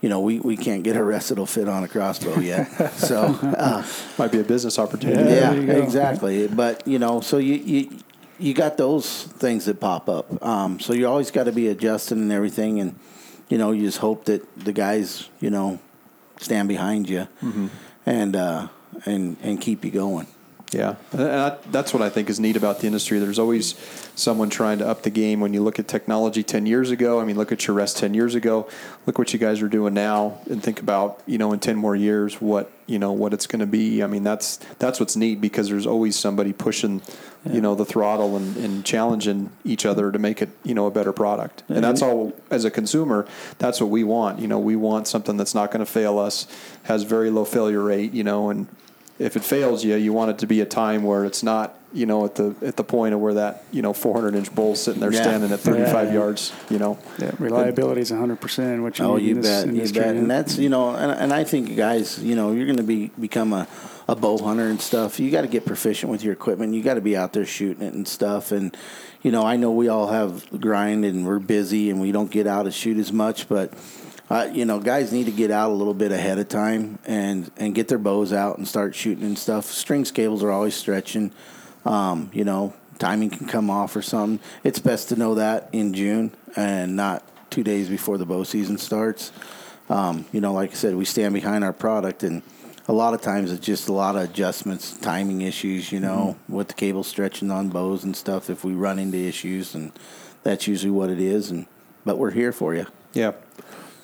[0.00, 2.66] you know, we, we can't get a rest that'll fit on a crossbow yet.
[2.92, 3.84] so, uh,
[4.18, 5.30] Might be a business opportunity.
[5.34, 5.82] yeah, go.
[5.82, 6.46] exactly.
[6.46, 7.98] But you know, so you you
[8.38, 10.44] you got those things that pop up.
[10.44, 12.94] Um, so you always got to be adjusting and everything, and
[13.48, 15.80] you know, you just hope that the guys you know
[16.38, 17.28] stand behind you
[18.04, 18.68] and uh,
[19.04, 20.26] and and keep you going.
[20.72, 23.20] Yeah, and that, that's what I think is neat about the industry.
[23.20, 23.76] There's always
[24.16, 25.38] someone trying to up the game.
[25.38, 28.14] When you look at technology 10 years ago, I mean, look at your rest 10
[28.14, 28.68] years ago.
[29.06, 31.94] Look what you guys are doing now, and think about you know in 10 more
[31.94, 34.02] years what you know what it's going to be.
[34.02, 37.00] I mean, that's that's what's neat because there's always somebody pushing
[37.48, 40.90] you know the throttle and, and challenging each other to make it you know a
[40.90, 41.62] better product.
[41.68, 43.24] And that's all as a consumer.
[43.58, 44.40] That's what we want.
[44.40, 46.48] You know, we want something that's not going to fail us,
[46.84, 48.12] has very low failure rate.
[48.12, 48.66] You know, and
[49.18, 52.04] if it fails you, you want it to be a time where it's not, you
[52.04, 55.00] know, at the at the point of where that, you know, 400 inch bull's sitting
[55.00, 55.22] there Yeah.
[55.22, 56.14] standing at 35 Yeah.
[56.14, 56.98] yards, you know.
[57.18, 60.00] Yeah, reliability is 100% what you Oh, you in this bet, you industry.
[60.02, 62.82] bet, and that's you know, and, and I think guys, you know, you're going to
[62.82, 63.66] be become a,
[64.08, 65.18] a bow hunter and stuff.
[65.18, 66.74] You got to get proficient with your equipment.
[66.74, 68.52] You got to be out there shooting it and stuff.
[68.52, 68.76] And
[69.22, 72.46] you know, I know we all have grind and we're busy and we don't get
[72.46, 73.72] out and shoot as much, but.
[74.28, 77.50] Uh, you know, guys need to get out a little bit ahead of time and,
[77.56, 79.66] and get their bows out and start shooting and stuff.
[79.66, 81.30] Strings cables are always stretching.
[81.84, 84.44] Um, you know, timing can come off or something.
[84.64, 88.78] It's best to know that in June and not two days before the bow season
[88.78, 89.30] starts.
[89.88, 92.42] Um, you know, like I said, we stand behind our product, and
[92.88, 95.92] a lot of times it's just a lot of adjustments, timing issues.
[95.92, 98.50] You know, with the cable stretching on bows and stuff.
[98.50, 99.92] If we run into issues, and
[100.42, 101.50] that's usually what it is.
[101.52, 101.66] And
[102.04, 102.86] but we're here for you.
[103.12, 103.32] Yeah.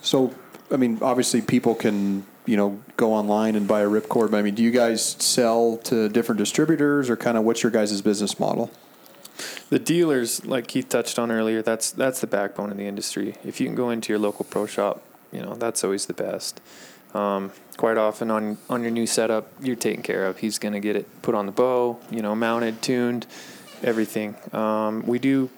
[0.02, 0.34] So,
[0.70, 4.42] I mean, obviously people can, you know, go online and buy a ripcord, but I
[4.42, 8.38] mean, do you guys sell to different distributors or kind of what's your guys' business
[8.38, 8.70] model?
[9.70, 13.36] The dealers, like Keith touched on earlier, that's that's the backbone of the industry.
[13.44, 16.60] If you can go into your local pro shop, you know that's always the best.
[17.14, 20.38] Um, quite often on on your new setup, you're taken care of.
[20.38, 23.26] He's going to get it put on the bow, you know, mounted, tuned,
[23.82, 24.36] everything.
[24.52, 25.48] Um, we do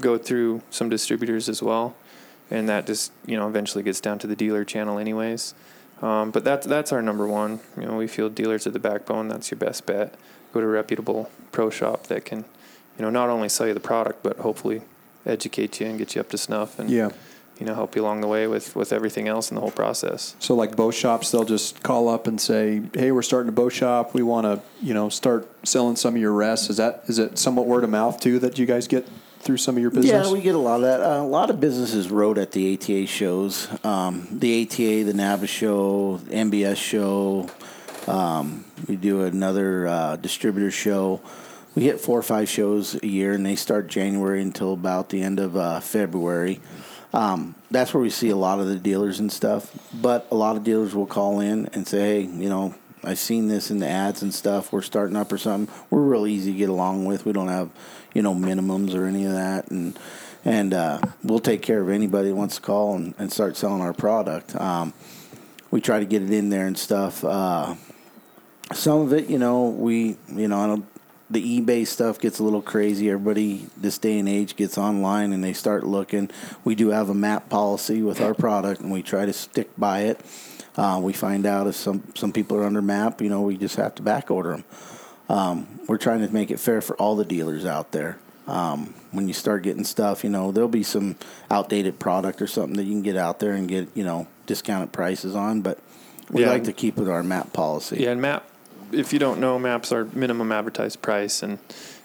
[0.00, 1.96] go through some distributors as well,
[2.50, 5.54] and that just you know eventually gets down to the dealer channel, anyways.
[6.02, 7.60] Um, but that's that's our number one.
[7.78, 9.28] You know, we feel dealers are the backbone.
[9.28, 10.14] That's your best bet.
[10.52, 12.44] Go to a reputable pro shop that can,
[12.98, 14.82] you know, not only sell you the product, but hopefully
[15.26, 17.08] educate you and get you up to snuff and Yeah.
[17.58, 20.34] you know help you along the way with with everything else in the whole process.
[20.40, 23.68] So like bow shops, they'll just call up and say, "Hey, we're starting a bow
[23.70, 24.12] shop.
[24.14, 27.38] We want to, you know, start selling some of your rests." Is that is it
[27.38, 29.06] somewhat word of mouth too that you guys get
[29.44, 30.26] through some of your business?
[30.26, 31.00] Yeah, we get a lot of that.
[31.00, 33.68] Uh, a lot of businesses wrote at the ATA shows.
[33.84, 37.48] Um, the ATA, the NABA show, MBS show.
[38.06, 41.20] Um, we do another uh, distributor show.
[41.74, 45.22] We hit four or five shows a year, and they start January until about the
[45.22, 46.60] end of uh, February.
[47.12, 49.76] Um, that's where we see a lot of the dealers and stuff.
[49.92, 52.74] But a lot of dealers will call in and say, "Hey, you know,
[53.06, 54.72] I've seen this in the ads and stuff.
[54.72, 55.74] We're starting up or something.
[55.90, 57.24] We're real easy to get along with.
[57.24, 57.70] We don't have,
[58.14, 59.98] you know, minimums or any of that, and
[60.44, 63.80] and uh, we'll take care of anybody that wants to call and, and start selling
[63.80, 64.54] our product.
[64.56, 64.92] Um,
[65.70, 67.24] we try to get it in there and stuff.
[67.24, 67.74] Uh,
[68.72, 70.86] some of it, you know, we, you know, I don't.
[71.30, 73.10] The eBay stuff gets a little crazy.
[73.10, 76.30] Everybody this day and age gets online and they start looking.
[76.64, 80.00] We do have a map policy with our product, and we try to stick by
[80.00, 80.20] it.
[80.76, 83.76] Uh, we find out if some some people are under map, you know, we just
[83.76, 84.64] have to back order them.
[85.28, 88.18] Um, we're trying to make it fair for all the dealers out there.
[88.46, 91.16] Um, when you start getting stuff, you know, there'll be some
[91.50, 94.92] outdated product or something that you can get out there and get, you know, discounted
[94.92, 95.78] prices on, but
[96.30, 96.50] we Yeah.
[96.50, 97.96] like to keep with our map policy.
[98.00, 98.44] Yeah, and map
[98.92, 101.58] if you don't know, maps are minimum advertised price, and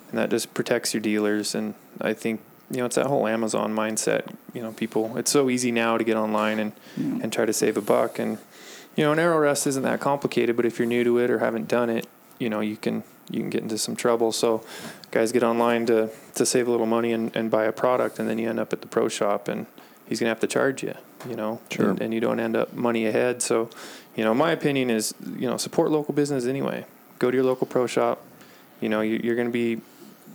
[0.10, 1.54] and that just protects your dealers.
[1.54, 4.24] And I think you know it's that whole Amazon mindset.
[4.54, 5.16] You know, people.
[5.18, 6.72] It's so easy now to get online and
[7.22, 8.18] and try to save a buck.
[8.18, 8.38] And
[8.96, 11.40] you know, an arrow rest isn't that complicated, but if you're new to it or
[11.40, 12.08] haven't done it,
[12.40, 14.32] you know, you can you can get into some trouble.
[14.32, 14.64] So,
[15.12, 18.28] guys get online to to save a little money and, and buy a product, and
[18.28, 19.68] then you end up at the pro shop and
[20.08, 20.96] he's gonna have to charge you.
[21.30, 21.90] You know, Sure.
[21.92, 23.42] and, and you don't end up money ahead.
[23.42, 23.70] So,
[24.16, 26.86] you know, my opinion is, you know, support local business anyway.
[27.20, 28.22] Go to your local pro shop.
[28.80, 29.82] You know, you, you're going to be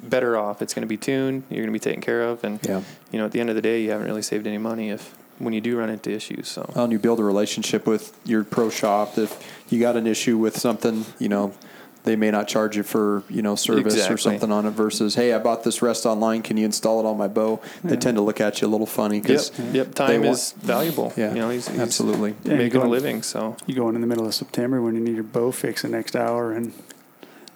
[0.02, 0.60] better off.
[0.60, 1.44] It's going to be tuned.
[1.48, 2.82] You're going to be taken care of, and Yeah.
[3.10, 5.14] you know, at the end of the day, you haven't really saved any money if
[5.38, 6.48] when you do run into issues.
[6.48, 9.16] So, and you build a relationship with your pro shop.
[9.16, 11.54] If you got an issue with something, you know,
[12.04, 14.70] they may not charge you for you know service or something on it.
[14.70, 16.42] Versus, hey, I bought this rest online.
[16.42, 17.60] Can you install it on my bow?
[17.82, 21.12] They tend to look at you a little funny because yep, time want- is valuable.
[21.16, 22.34] Yeah, you know, he's, he's absolutely.
[22.44, 23.22] Yeah, making a living.
[23.22, 25.82] So, You go in in the middle of September when you need your bow fixed
[25.82, 26.72] the next hour, and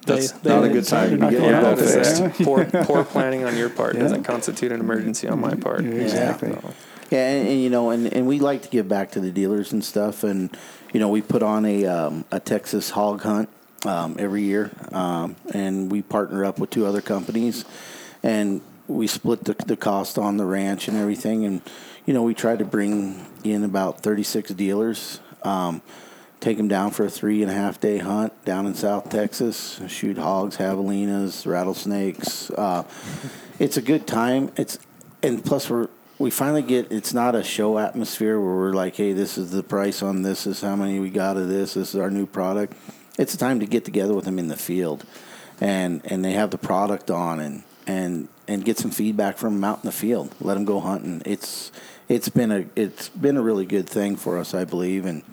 [0.05, 2.03] That's They- not they- a good time to Not be going getting out bow there.
[2.03, 2.39] fixed.
[2.39, 2.45] Yeah.
[2.45, 4.01] poor poor planning on your part Yeah.
[4.01, 5.83] doesn't constitute an emergency on my part.
[5.83, 6.51] Yeah, exactly.
[6.53, 6.73] So,
[7.11, 9.71] Yeah, and, and you know, and, and we like to give back to the dealers
[9.73, 10.55] and stuff, and
[10.93, 13.49] you know, we put on a um, a Texas hog hunt
[13.85, 17.65] um, every year, um, and we partner up with two other companies,
[18.23, 21.61] and we split the, the cost on the ranch and everything, and
[22.05, 25.19] you know, we try to bring in about thirty six dealers.
[25.43, 25.81] Um,
[26.39, 29.81] take them down for a three and a half day hunt down in South Texas.
[29.87, 32.49] Shoot hogs, javelinas, rattlesnakes.
[32.51, 32.83] Uh,
[33.59, 34.51] it's a good time.
[34.55, 34.79] It's
[35.21, 35.89] and plus we're
[36.19, 39.63] we finally get it's not a show atmosphere where we're like, hey, this is the
[39.63, 42.25] price on this, this is how many we got of this, this is our new
[42.25, 42.73] product.
[43.19, 45.05] It's time to get together with them in the field,
[45.59, 49.63] and and they have the product on and and and get some feedback from them
[49.65, 50.33] out in the field.
[50.39, 51.21] Let them go hunting.
[51.25, 51.73] It's
[52.07, 55.23] it's been a it's been a really good thing for us, I believe, and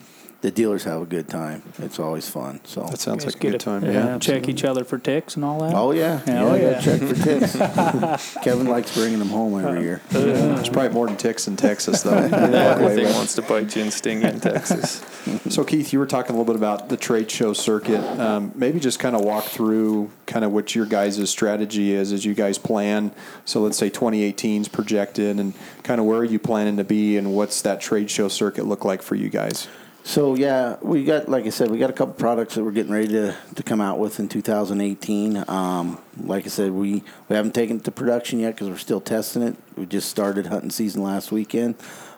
[0.47, 1.61] the dealers have a good time.
[1.81, 2.61] It's always fun.
[2.63, 2.85] So.
[2.85, 3.85] That sounds like a good time.
[3.85, 3.93] Yeah.
[3.93, 4.19] Yeah.
[4.21, 5.75] Check each other for ticks and all that.
[5.75, 6.45] Oh yeah, Yeah, yeah.
[6.45, 6.81] oh, yeah.
[6.81, 8.35] check for ticks.
[8.45, 10.01] Kevin likes bringing them home every year.
[10.11, 12.17] There's probably more than ticks in Texas though.
[12.33, 15.05] everything wants to bite you and sting you in Texas.
[15.49, 18.01] So Keith, you were talking a little bit about the trade show circuit.
[18.21, 22.25] Um, maybe just kind of walk through kind of what your guys' strategy is as
[22.25, 23.11] you guys plan.
[23.45, 27.17] So let's say 2018 is projected, and kind of where are you planning to be,
[27.17, 29.67] and what's that trade show circuit look like for you guys?
[30.07, 32.93] So yeah, we got like I said, we got a couple products that we're getting
[32.93, 35.45] ready to, to come out with in 2018.
[35.49, 39.01] Um, like I said, we we haven't taken it to production yet because we're still
[39.01, 39.57] testing it.
[39.77, 41.75] We just started hunting season last weekend.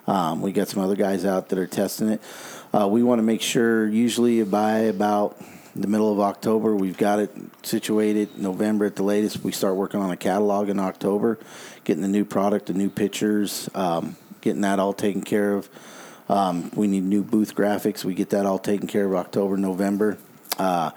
[0.07, 2.20] Um, we got some other guys out that are testing it.
[2.74, 5.42] Uh, we want to make sure usually by about
[5.74, 7.31] the middle of October we've got it
[7.62, 8.37] situated.
[8.38, 11.38] November at the latest, we start working on a catalog in October,
[11.85, 15.70] getting the new product, the new pictures, um, getting that all taken care of.
[16.29, 18.05] Um, we need new booth graphics.
[18.05, 20.19] We get that all taken care of October, November.
[20.59, 20.91] Uh,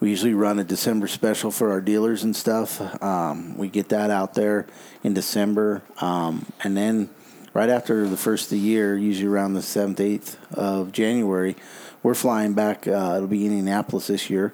[0.00, 2.80] we usually run a December special for our dealers and stuff.
[3.02, 4.66] Um, we get that out there
[5.04, 5.82] in December.
[6.00, 7.08] Um, and then
[7.54, 11.54] right after the first of the year, usually around the 7th, 8th of January,
[12.02, 12.88] we're flying back.
[12.88, 14.52] Uh, it'll be Indianapolis this year.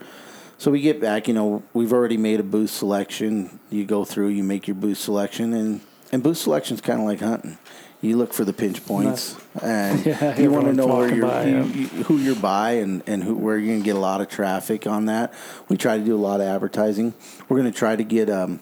[0.58, 3.60] So we get back, you know, we've already made a booth selection.
[3.70, 5.80] You go through, you make your booth selection, and,
[6.12, 7.58] and booth selection is kind of like hunting.
[8.00, 11.46] You look for the pinch points, and Yeah, you want to know where you're, by,
[11.46, 11.62] you,
[12.04, 14.86] who you're by and, and who, where you're going to get a lot of traffic
[14.86, 15.34] on that.
[15.68, 17.12] We try to do a lot of advertising.
[17.48, 18.60] We're going to try to get um,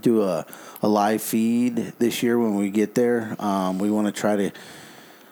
[0.00, 0.46] do a,
[0.82, 3.34] a live feed this year when we get there.
[3.38, 4.50] Um, we want to try to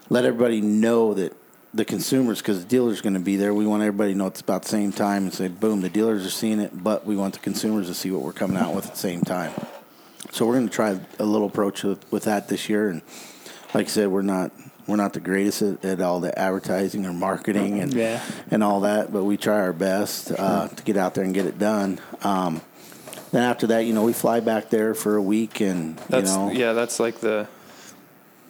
[0.08, 1.36] let everybody know that
[1.74, 4.40] the consumers, because the dealer's going to be there, we want everybody to know it's
[4.40, 7.34] about the same time and say, boom, the dealers are seeing it, but we want
[7.34, 9.52] the consumers to see what we're coming out with at the same time.
[10.32, 13.02] So we're going to try a little approach with, with that this year, and
[13.74, 14.50] like I said, we're not
[14.86, 18.20] we're not the greatest at, at all the advertising or marketing and Yeah.
[18.50, 21.46] and all that, but we try our best uh, to get out there and get
[21.46, 22.00] it done.
[22.22, 22.62] Um,
[23.30, 26.36] then after that, you know, we fly back there for a week, and That's you
[26.38, 27.46] know, yeah, that's like the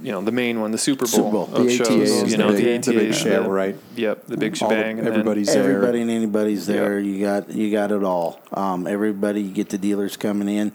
[0.01, 1.51] you know the main one, the Super Bowl, Super Bowl.
[1.53, 1.89] of The shows.
[1.89, 3.77] ATA is you the know big- the the big ATA, show, right?
[3.97, 4.99] Yep, the big All the- shebang.
[4.99, 5.65] and then- everybody's there.
[5.69, 6.99] everybody and anybody's there.
[7.01, 7.13] Yeah.
[7.13, 8.41] You got you got it all.
[8.53, 10.73] Um, everybody, you get the dealers coming in.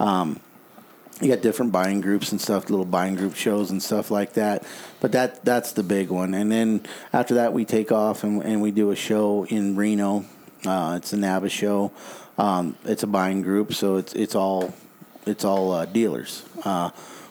[0.00, 0.38] Um,
[1.20, 4.64] you got different buying groups and stuff, little buying group shows and stuff like that.
[5.00, 6.34] But that that's the big one.
[6.34, 10.24] And then after that, we take off and, and we do a show in Reno.
[10.64, 11.92] Uh, it's a NABA show.
[12.36, 14.74] Um, it's a buying group, so it's it's all
[15.26, 16.44] it's all uh, dealers.
[16.64, 16.90] Uh,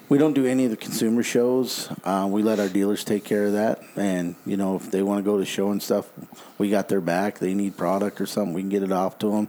[0.09, 1.89] we don't do any of the consumer shows.
[2.03, 3.81] Uh, we let our dealers take care of that.
[3.95, 6.09] And you know, if they want to go to show and stuff,
[6.57, 7.39] we got their back.
[7.39, 9.47] They need product or something, we can get it off to them.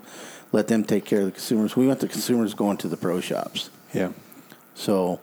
[0.50, 1.76] Let them take care of the consumers.
[1.76, 3.68] We want the consumers going to the pro shops.
[3.92, 4.12] Yeah.
[4.78, 5.20] So,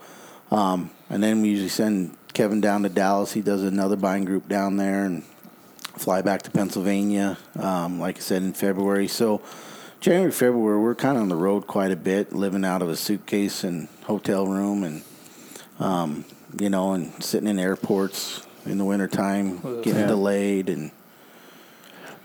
[0.52, 3.32] um, and then we usually send Kevin down to Dallas.
[3.32, 5.24] He does another buying group down there, and
[5.98, 9.08] fly back to Pennsylvania, um, like I said, in February.
[9.08, 9.42] So
[10.02, 12.98] January, February, we're kind of on the road quite a bit, living out of a
[12.98, 15.04] suitcase and hotel room and,
[15.80, 16.26] um,
[16.60, 20.08] you know, and sitting in airports in the wintertime, getting Yeah.
[20.08, 20.92] delayed and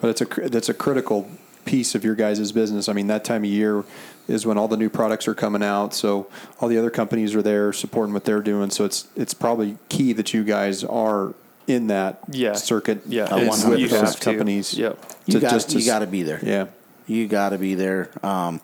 [0.00, 1.28] But it's a cr- that's a critical
[1.66, 2.88] piece of your guys' business.
[2.88, 3.84] I mean, that time of year
[4.30, 5.92] is when all the new products are coming out.
[5.92, 6.28] So
[6.60, 8.70] all the other companies are there supporting what they're doing.
[8.70, 11.34] So it's it's probably key that you guys are
[11.66, 12.54] in that Yeah.
[12.54, 13.02] circuit.
[13.06, 14.24] Yeah, it's- with you those have to.
[14.24, 14.74] companies.
[14.74, 14.98] Yep.
[15.26, 16.40] you To- got just to you got to be there.
[16.42, 16.66] Yeah.
[17.06, 18.10] You got to be there.
[18.22, 18.60] Um,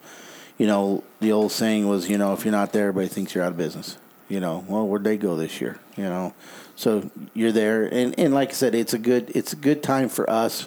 [0.59, 3.45] you know, the old saying was, you know, if you're not there, everybody thinks you're
[3.45, 3.99] out of business.
[4.29, 5.79] You know, well, where'd they go this year?
[5.97, 6.33] You know,
[6.75, 10.09] so you're there, and and like I said, it's a good it's a good time
[10.09, 10.67] for us.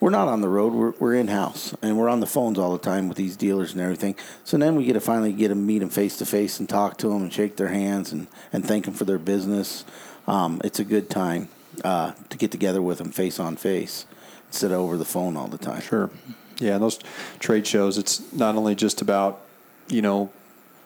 [0.00, 0.72] We're not on the road.
[0.72, 3.72] We're we're in house, and we're on the phones all the time with these dealers
[3.72, 4.14] and everything.
[4.44, 6.98] So then we get to finally get to meet them face to face, and talk
[6.98, 9.84] to them, and shake their hands, and and thank them for their business.
[10.28, 11.48] Um, it's a good time
[11.84, 14.06] uh, to get together with them face on face
[14.46, 15.80] instead of over the phone all the time.
[15.80, 16.10] Sure.
[16.58, 16.98] Yeah, and those
[17.38, 19.40] trade shows, it's not only just about,
[19.88, 20.30] you know,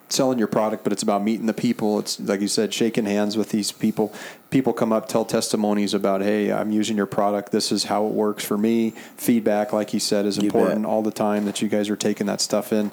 [0.09, 1.99] selling your product, but it's about meeting the people.
[1.99, 4.13] It's like you said, shaking hands with these people.
[4.51, 7.51] People come up, tell testimonies about, hey, I'm using your product.
[7.53, 8.91] This is how it works for me.
[9.17, 10.91] Feedback, like you said, is You important bet.
[10.91, 12.93] all the time that you guys are taking that stuff in.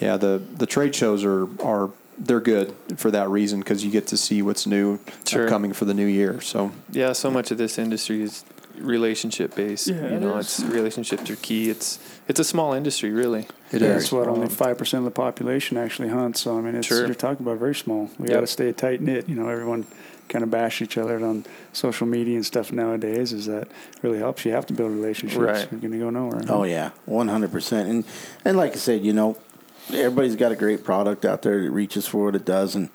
[0.00, 4.06] Yeah, the the trade shows are are they're good for that reason because you get
[4.08, 5.48] to see what's new Sure.
[5.48, 6.40] coming for the new year.
[6.40, 8.44] So Yeah, so much of this industry is
[8.78, 9.88] relationship based.
[9.88, 10.58] Yeah, you it know, is.
[10.60, 11.70] it's relationships are key.
[11.70, 11.98] It's
[12.28, 13.46] it's a small industry, really.
[13.72, 14.02] it Yeah, is.
[14.04, 16.40] That's what only Um, five percent of the population actually hunts.
[16.42, 17.04] So I mean, it's Sure.
[17.06, 18.10] you're talking about very small.
[18.18, 18.34] We Yep.
[18.36, 19.28] got to stay tight knit.
[19.28, 19.86] You know, everyone
[20.28, 23.32] kind of bash each other on social media and stuff nowadays.
[23.32, 23.68] Is that
[24.02, 24.44] really helps?
[24.44, 25.38] You have to build relationships.
[25.40, 25.68] Right.
[25.70, 26.42] You're going to go nowhere.
[26.48, 27.88] Oh yeah, one hundred percent.
[27.88, 28.04] And
[28.44, 29.36] and like I said, you know,
[29.92, 32.74] everybody's got a great product out there that reaches for what it does.
[32.74, 32.88] And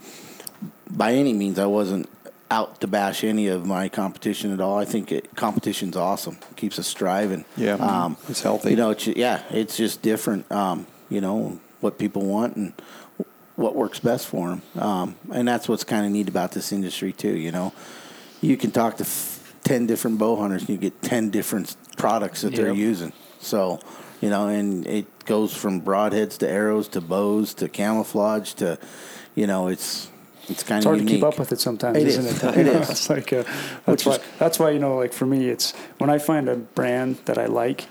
[0.89, 2.09] by any means, I wasn't
[2.51, 4.77] out to bash any of my competition at all.
[4.77, 6.37] I think it, competition's awesome.
[6.55, 7.45] keeps us striving.
[7.55, 8.71] Yeah, um, it's healthy.
[8.71, 10.51] You know, it's, yeah, it's just different.
[10.51, 12.73] Um, you know what people want and
[13.55, 14.61] what works best for them.
[14.77, 17.35] Um, and that's what's kind of neat about this industry too.
[17.35, 17.73] You know,
[18.41, 22.41] you can talk to f- ten different bow hunters and you get ten different products
[22.41, 23.11] that they're using.
[23.41, 23.79] So,
[24.21, 28.77] you know, and it goes from broadheads to arrows to bows to camouflage to,
[29.35, 30.09] you know, it's
[30.49, 31.07] it's kind It's of hard unique.
[31.07, 32.43] to keep up with it sometimes, It isn't is.
[32.43, 32.57] it?
[32.57, 32.89] It is.
[32.89, 33.43] It's like uh,
[33.85, 36.47] Which that's why is- that's why you know, like for me, it's when I find
[36.49, 37.85] a brand that I like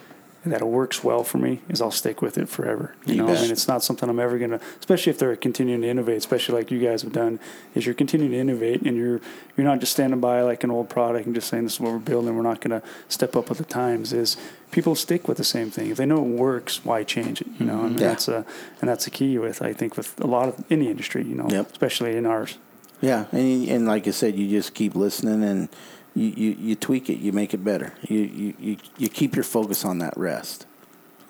[0.51, 2.95] that works well for me, is I'll stick with it forever.
[3.07, 3.39] You, You know, bet.
[3.39, 6.57] I mean, it's not something I'm ever gonna, especially if they're continuing to innovate, especially
[6.57, 7.39] like you guys have done,
[7.75, 9.21] is you're continuing to innovate and you're
[9.57, 11.93] you're not just standing by like an old product and just saying this is what
[11.93, 12.37] we're building.
[12.37, 14.13] We're not gonna step up with the times.
[14.13, 14.37] Is
[14.71, 16.85] people stick with the same thing if they know it works?
[16.85, 17.49] Why change it?
[17.59, 17.99] You know, and mm-hmm.
[18.01, 18.09] Yeah.
[18.09, 18.47] that's a
[18.81, 21.25] and that's a key with I think with a lot of any industry.
[21.25, 21.73] You know, Yep.
[21.73, 22.59] especially in ours.
[23.01, 25.69] Yeah, and and like I said, you just keep listening and
[26.15, 27.95] you, you, you tweak it, you make it better.
[28.03, 30.67] You, you you you keep your focus on that rest.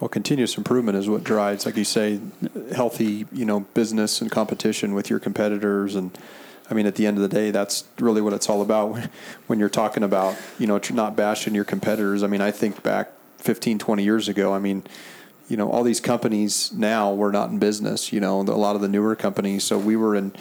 [0.00, 2.20] Well, continuous improvement is what drives, like you say,
[2.72, 5.96] healthy, you know, business and competition with your competitors.
[5.96, 6.16] And
[6.70, 9.08] I mean, at the end of the day, that's really what it's all about.
[9.48, 12.22] When you're talking about, you know, not bashing your competitors.
[12.22, 14.52] I mean, I think back 15, 20 years ago.
[14.52, 14.84] I mean,
[15.48, 18.12] you know, all these companies now were not in business.
[18.12, 19.64] You know, a lot of the newer companies.
[19.64, 20.32] So we were in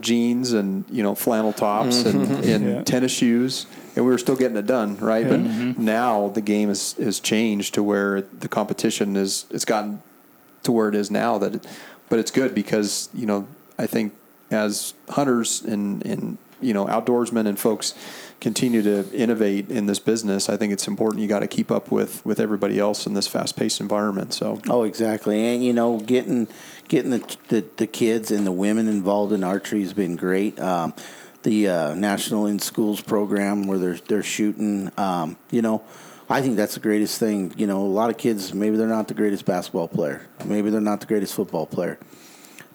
[0.00, 2.50] jeans and you know flannel tops and, mm-hmm.
[2.50, 2.82] and Yeah.
[2.82, 5.28] tennis shoes, and we were still getting it done, right?
[5.28, 5.84] But mm-hmm.
[5.84, 10.02] now the game has is changed to where the competition is it's gotten
[10.64, 11.38] to where it is now.
[11.38, 11.66] That, it,
[12.08, 13.46] but it's good because you know
[13.78, 14.12] I think
[14.50, 17.94] as hunters and and you know outdoorsmen and folks
[18.40, 21.90] continue to innovate in this business, I think it's important you got to keep up
[21.90, 24.34] with with everybody else in this fast paced environment.
[24.34, 25.54] So Oh, exactly.
[25.54, 26.48] And you know, getting
[26.88, 30.58] getting the, the the kids and the women involved in archery has been great.
[30.60, 30.94] Um,
[31.42, 34.90] the uh, National in Schools program where they're they're shooting.
[34.96, 35.82] Um, you know,
[36.28, 37.54] I think that's the greatest thing.
[37.56, 40.80] You know, a lot of kids maybe they're not the greatest basketball player, maybe they're
[40.80, 41.98] not the greatest football player,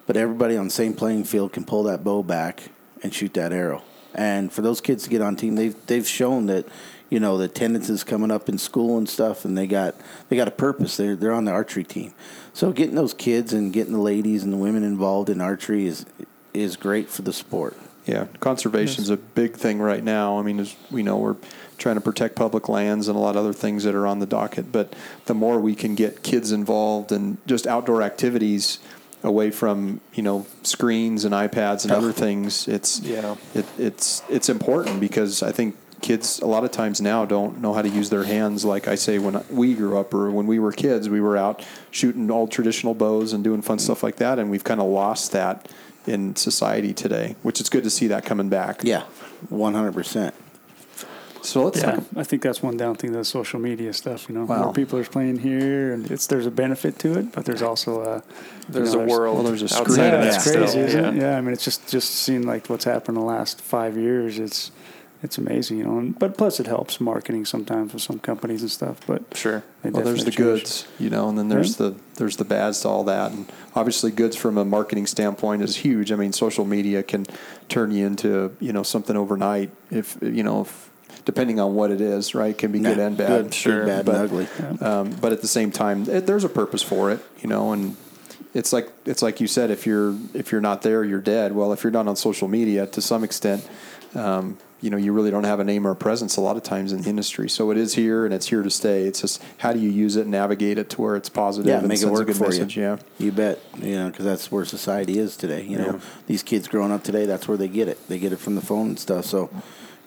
[0.05, 2.69] but everybody on the same playing field can pull that bow back
[3.03, 3.83] and shoot that arrow.
[4.13, 6.67] And for those kids to get on team, they've they've shown that
[7.09, 9.95] you know the attendance is coming up in school and stuff, and they got
[10.29, 10.97] they got a purpose.
[10.97, 12.13] They're they're on the archery team.
[12.53, 16.05] So getting those kids and getting the ladies and the women involved in archery is
[16.53, 17.77] is great for the sport.
[18.05, 20.39] Yeah, conservation is a big thing right now.
[20.39, 21.35] I mean, as we know, we're
[21.77, 24.25] trying to protect public lands and a lot of other things that are on the
[24.25, 24.71] docket.
[24.71, 24.95] But
[25.25, 28.79] the more we can get kids involved and just outdoor activities
[29.21, 33.35] away from you know screens and iPads and other things, it's Yeah.
[33.53, 37.73] it, it's it's important because I think kids a lot of times now don't know
[37.73, 38.63] how to use their hands.
[38.65, 41.65] Like I say, when we grew up or when we were kids, we were out
[41.91, 45.31] shooting old traditional bows and doing fun stuff like that, and we've kind of lost
[45.33, 45.69] that
[46.07, 47.35] in society today.
[47.43, 48.81] Which it's good to see that coming back.
[48.83, 49.03] Yeah,
[49.49, 50.33] one hundred percent.
[51.41, 52.03] So let's Yeah, talk.
[52.17, 54.27] I think that's one down thing, the social media stuff.
[54.27, 54.63] You know, Wow.
[54.65, 58.01] more people are playing here, and it's there's a benefit to it, but there's also
[58.01, 59.35] uh, a There's you a know, world.
[59.35, 59.87] well, there's a screen.
[59.91, 60.63] of Yeah, that it's still.
[60.63, 61.09] crazy, isn't yeah.
[61.11, 61.15] it?
[61.15, 64.37] Yeah, I mean, it's just just seeing like what's happened in the last five years.
[64.37, 64.71] It's
[65.21, 65.97] it's amazing, you know.
[65.99, 68.99] And, but plus, it helps marketing sometimes with some companies and stuff.
[69.05, 69.63] But Sure.
[69.83, 70.61] Well, there's the definitely change.
[70.61, 74.11] goods, you know, and then there's the there's the bads to all that, and obviously
[74.11, 76.11] goods from a marketing standpoint is huge.
[76.11, 77.25] I mean, social media can
[77.69, 80.89] turn you into you know something overnight if you know if,
[81.25, 82.57] depending on what it is, right?
[82.57, 83.43] Can be good and bad.
[83.43, 84.47] good, Sure, bad, but- and ugly.
[84.85, 87.95] Um, but at the same time, it, there's a purpose for it, you know, and
[88.53, 91.53] it's like it's like you said, if you're if you're not there, you're dead.
[91.53, 93.67] Well, if you're not on social media, to some extent,
[94.15, 96.63] um, you know, you really don't have a name or a presence a lot of
[96.63, 97.49] times in the industry.
[97.49, 99.03] So it is here and it's here to stay.
[99.03, 101.87] It's just how do you use it, navigate it to where it's positive Yeah, and
[101.89, 102.77] make it work good for message.
[102.77, 102.83] you.
[102.83, 102.97] Yeah.
[103.17, 103.59] You bet.
[103.81, 105.63] You know, because that's where society is today.
[105.63, 105.99] You know, Yeah.
[106.27, 108.07] these kids growing up today, that's where they get it.
[108.07, 109.25] They get it from the phone and stuff.
[109.25, 109.49] So,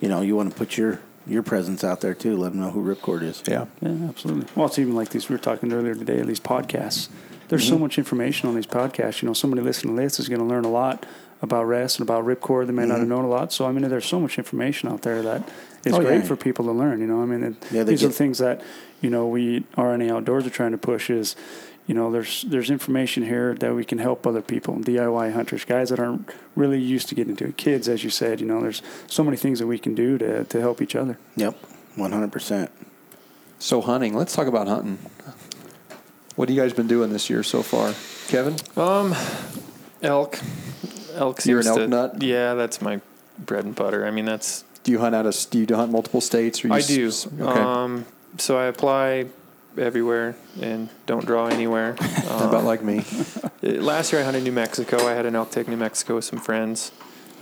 [0.00, 2.36] you know, you want to put your your presence out there too.
[2.36, 3.42] Let them know who Ripcord is.
[3.46, 3.66] Yeah.
[3.80, 4.46] Yeah, absolutely.
[4.56, 6.20] Well, it's even like these we were talking earlier today.
[6.22, 7.08] These podcasts.
[7.48, 7.74] There's Mm-hmm.
[7.74, 9.20] so much information on these podcasts.
[9.22, 11.04] You know, somebody listening to this is going to learn a lot
[11.42, 12.66] about rest and about Ripcord.
[12.66, 13.52] They may not have known a lot.
[13.52, 15.42] So I mean, there's so much information out there that
[15.84, 15.94] is Mm-hmm.
[15.94, 16.26] Oh, great yeah.
[16.26, 17.00] for people to learn.
[17.00, 18.62] You know, I mean, it, Yeah, these are get- the things that
[19.00, 21.36] you know we are RNA Outdoors are trying to push is.
[21.88, 25.88] You know, there's there's information here that we can help other people, DIY hunters, guys
[25.88, 27.56] that aren't really used to getting into it.
[27.56, 30.44] Kids, as you said, you know, there's so many things that we can do to,
[30.44, 31.18] to help each other.
[31.34, 31.56] Yep,
[31.96, 32.70] one hundred percent.
[33.58, 34.14] So hunting.
[34.14, 34.98] Let's talk about hunting.
[36.36, 37.92] What have you guys been doing this year so far,
[38.28, 38.54] Kevin?
[38.76, 39.12] Um,
[40.02, 40.38] elk.
[41.14, 41.44] Elk.
[41.46, 42.22] You're an elk to- nut?
[42.22, 43.00] Yeah, that's my
[43.38, 44.06] bread and butter.
[44.06, 45.36] I mean, that's Do you hunt out of?
[45.50, 46.64] Do you hunt multiple states?
[46.64, 47.10] Or you I s- do.
[47.40, 47.60] Okay.
[47.60, 48.06] Um,
[48.38, 49.26] so I apply
[49.78, 51.96] everywhere and don't draw anywhere.
[51.98, 53.04] How about Um, like me?
[53.64, 55.06] Uh, Last year I hunted New Mexico.
[55.06, 56.90] I had an elk take New Mexico with some friends.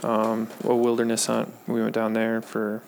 [0.02, 1.48] Um, a wilderness hunt.
[1.66, 2.82] We went down there for,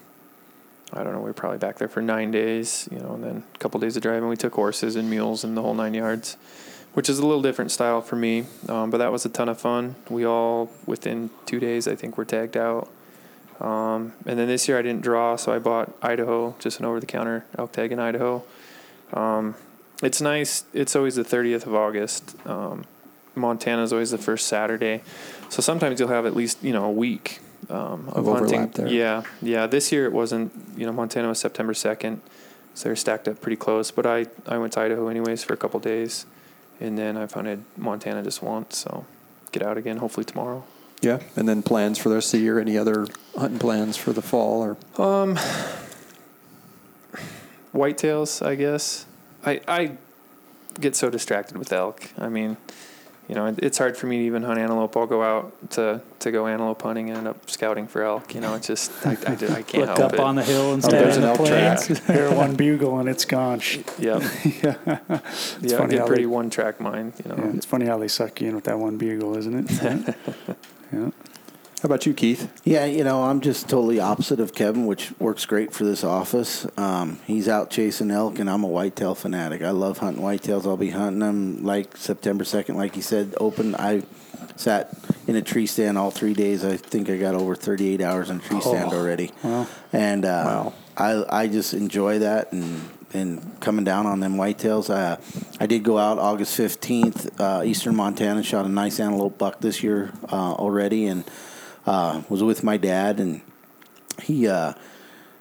[0.92, 3.42] I don't know, we were probably back there for nine days, you know, and then
[3.54, 4.28] a couple of days of driving.
[4.28, 6.36] We took horses and mules and the whole nine yards,
[6.94, 8.44] which is a little different style for me.
[8.68, 9.94] Um, but that was a ton of fun.
[10.10, 12.88] We all, within two days, I think, were tagged out.
[13.60, 16.98] Um, and then this year I didn't draw, so I bought Idaho, just an over
[17.00, 18.42] the counter elk tag in Idaho.
[19.12, 19.54] Um,
[20.02, 20.64] it's nice.
[20.72, 22.34] It's always the 30th of August.
[22.46, 22.84] Um,
[23.36, 25.02] Montana is always the first Saturday,
[25.48, 27.38] so sometimes you'll have at least you know a week
[27.70, 28.68] um, of, Of hunting.
[28.70, 28.88] there.
[28.88, 29.66] Yeah, yeah.
[29.66, 30.52] This year it wasn't.
[30.76, 32.18] You know, Montana was September 2nd,
[32.74, 33.90] so they're stacked up pretty close.
[33.90, 36.26] But I I went to Idaho anyways for a couple days,
[36.80, 38.78] and then I've hunted Montana just once.
[38.78, 39.06] So
[39.52, 40.64] get out again hopefully tomorrow.
[41.00, 42.60] Yeah, and then plans for the rest of the year.
[42.60, 43.06] Any other
[43.36, 44.76] hunting plans for the fall or?
[45.04, 45.36] Um,
[47.74, 49.06] whitetails, I guess.
[49.44, 49.96] I I
[50.80, 52.08] get so distracted with elk.
[52.16, 52.56] I mean,
[53.32, 54.94] you know, it's hard for me to even hunt antelope.
[54.94, 58.34] I'll go out to to go antelope hunting and end up scouting for elk.
[58.34, 60.20] You know, it's just I, I, ju- I can't Look help up it.
[60.20, 61.78] on the hill and Oh, stand there's in an the elk track.
[61.86, 62.06] plains.
[62.06, 63.60] Hear one bugle and it's gone.
[63.60, 63.78] Shh.
[63.98, 64.76] yeah, yeah.
[64.84, 64.98] yeah.
[65.10, 67.14] I funny get how pretty they- one track mind.
[67.24, 69.70] You know, Yeah, it's funny how they suck you in with that one bugle, isn't
[69.70, 70.14] it?
[70.92, 71.10] Yeah.
[71.82, 72.48] How about you, Keith?
[72.62, 76.64] Yeah, you know, I'm just totally opposite of Kevin, which works great for this office.
[76.76, 79.62] Um, he's out chasing elk, and I'm a whitetail fanatic.
[79.62, 80.64] I love hunting whitetails.
[80.64, 83.74] I'll be hunting them like September 2nd, like you said, open.
[83.74, 84.04] I
[84.54, 86.64] sat in a tree stand all three days.
[86.64, 89.32] I think I got over 38 hours in a tree stand already.
[89.42, 89.66] Wow.
[89.92, 90.74] And uh, Wow.
[90.96, 92.80] I, I just enjoy that and
[93.14, 94.88] and coming down on them whitetails.
[94.88, 95.16] Uh,
[95.60, 99.82] I did go out August 15th, uh, eastern Montana, shot a nice antelope buck this
[99.82, 101.24] year uh, already, and
[101.86, 103.20] uh, was with my dad.
[103.20, 103.40] And
[104.22, 104.76] he, uh, a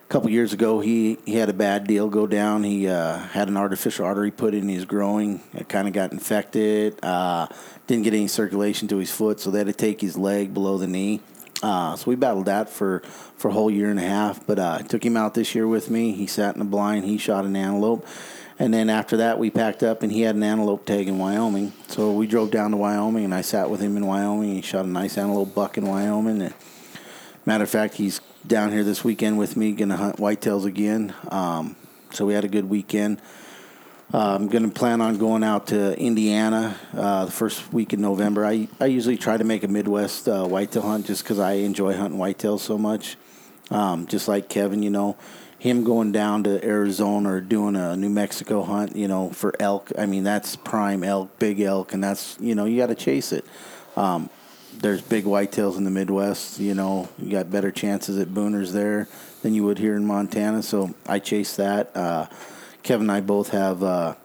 [0.10, 2.64] couple years ago, he, he had a bad deal go down.
[2.64, 5.42] He uh, had an artificial artery put in his growing.
[5.54, 6.98] It kind of got infected.
[7.04, 7.48] Uh,
[7.88, 10.78] didn't get any circulation to his foot, so they had to take his leg below
[10.78, 11.22] the knee.
[11.64, 13.02] Uh, so we battled that for,
[13.38, 14.46] for a whole year and a half.
[14.48, 16.12] But uh, I took him out this year with me.
[16.14, 17.06] He sat in the blind.
[17.06, 18.06] He shot an antelope.
[18.62, 21.74] And then after that, we packed up, and he had an antelope tag in Wyoming.
[21.88, 24.54] So we drove down to Wyoming, and I sat with him in Wyoming.
[24.54, 26.44] He shot a nice antelope buck in Wyoming.
[26.44, 26.54] And
[27.44, 31.12] matter of fact, he's down here this weekend with me, going to hunt whitetails again.
[31.30, 31.76] Um,
[32.12, 33.20] so we had a good weekend.
[34.14, 38.02] Uh, I'm going to plan on going out to Indiana uh, the first week in
[38.02, 38.46] November.
[38.46, 41.98] I, I usually try to make a Midwest uh, whitetail hunt just because I enjoy
[41.98, 43.18] hunting whitetails so much.
[43.72, 45.18] Um, just like Kevin, you know,
[45.62, 49.92] him going down to Arizona or doing a New Mexico hunt, you know, for elk.
[49.96, 53.32] I mean, that's prime elk, big elk, and that's you know you got to chase
[53.32, 53.46] it.
[53.96, 54.32] Um,
[54.80, 56.60] there's big whitetails in the Midwest.
[56.60, 59.08] You know, you got better chances at booners there
[59.44, 60.64] than you would here in Montana.
[60.64, 61.96] So I chase that.
[61.96, 62.26] Uh,
[62.82, 63.84] Kevin and I both have.
[63.84, 64.16] Uh,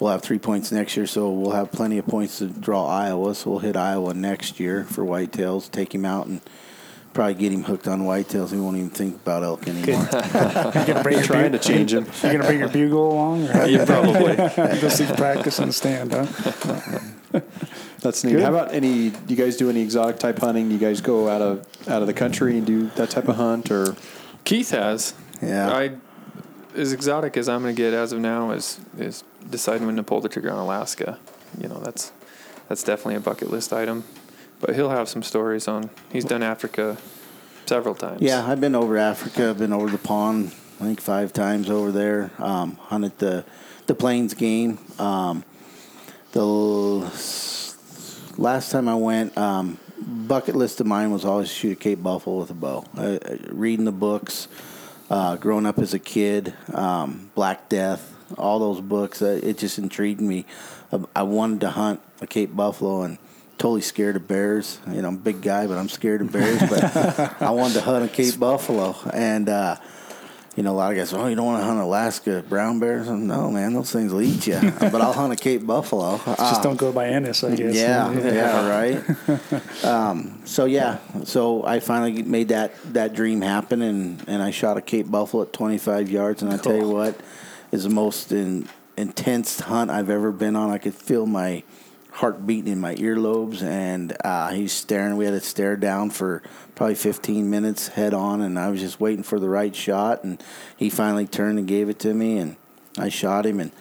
[0.00, 3.34] we'll have three points next year, so we'll have plenty of points to draw Iowa.
[3.34, 5.70] So we'll hit Iowa next year for whitetails.
[5.70, 6.42] Take him out and
[7.14, 8.52] probably get him hooked on whitetails.
[8.52, 10.06] He won't even think about elk anymore.
[10.12, 12.06] You're gonna bring your Trying to change him.
[12.22, 14.36] You're gonna bring your bugle along, or how Yeah, probably.
[14.80, 17.40] just to practice and stand, huh?
[18.00, 18.32] That's neat.
[18.32, 18.42] Good.
[18.42, 19.10] How about any?
[19.10, 20.68] Do you guys do any exotic type hunting?
[20.68, 23.36] Do you guys go out of out of the country and do that type of
[23.36, 23.96] hunt, or
[24.44, 25.14] Keith has.
[25.40, 25.70] Yeah.
[25.70, 25.92] I
[26.76, 30.02] as exotic as I'm going to get as of now is is deciding when to
[30.02, 31.18] pull the trigger on Alaska.
[31.58, 32.12] You know, that's
[32.68, 34.04] that's definitely a bucket list item.
[34.60, 35.90] But he'll have some stories on.
[36.10, 36.96] He's done Africa
[37.66, 38.22] several times.
[38.22, 39.50] Yeah, I've been over Africa.
[39.50, 40.54] I've been over the pond.
[40.80, 42.30] I think five times over there.
[42.38, 43.44] Um, hunted the
[43.86, 44.78] the plains game.
[44.98, 45.44] Um,
[46.32, 47.00] the l-
[48.38, 52.38] last time I went, um, bucket list of mine was always shoot a Cape Buffalo
[52.38, 52.84] with a bow.
[52.96, 54.48] Uh, uh, reading the books,
[55.10, 59.22] uh, growing up as a kid, um, Black Death, all those books.
[59.22, 60.44] Uh, it just intrigued me.
[60.90, 63.18] Uh, I wanted to hunt a Cape Buffalo and
[63.58, 64.78] totally scared of bears.
[64.90, 66.60] You know, I'm a big guy, but I'm scared of bears.
[66.68, 69.76] But I wanted to hunt a Cape Buffalo, and uh,
[70.56, 73.08] you know, a lot of guys, oh, you don't want to hunt Alaska brown bears?
[73.08, 74.60] No, man, those things will eat you.
[74.78, 76.18] but I'll hunt a Cape Buffalo.
[76.18, 77.74] Just Uh, don't go by Ennis, I guess.
[77.76, 79.84] yeah, yeah, right.
[79.84, 84.76] um, so yeah, so I finally made that that dream happen, and and I shot
[84.76, 87.18] a Cape Buffalo at 25 yards, and I tell you what,
[87.72, 90.70] is the most in, intense hunt I've ever been on.
[90.70, 91.64] I could feel my
[92.14, 95.16] heart beating in my earlobes, and uh, he's staring.
[95.16, 96.42] We had to stare down for
[96.76, 100.42] probably 15 minutes head on, and I was just waiting for the right shot, and
[100.76, 102.56] he finally turned and gave it to me, and
[102.96, 103.72] I shot him, and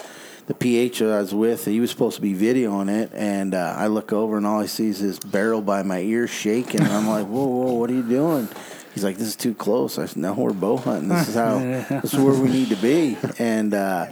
[0.48, 3.76] the PH that I was with, he was supposed to be videoing it, and uh,
[3.78, 6.82] I look over and all I see is this barrel by my ear shaking.
[6.82, 8.50] And I'm like, whoa, whoa, what are you doing?
[8.94, 9.98] He's like, this is too close.
[9.98, 11.08] I said, no, we're bow hunting.
[11.08, 11.60] This is how,
[12.02, 13.18] this is where we need to be.
[13.40, 14.08] And uh,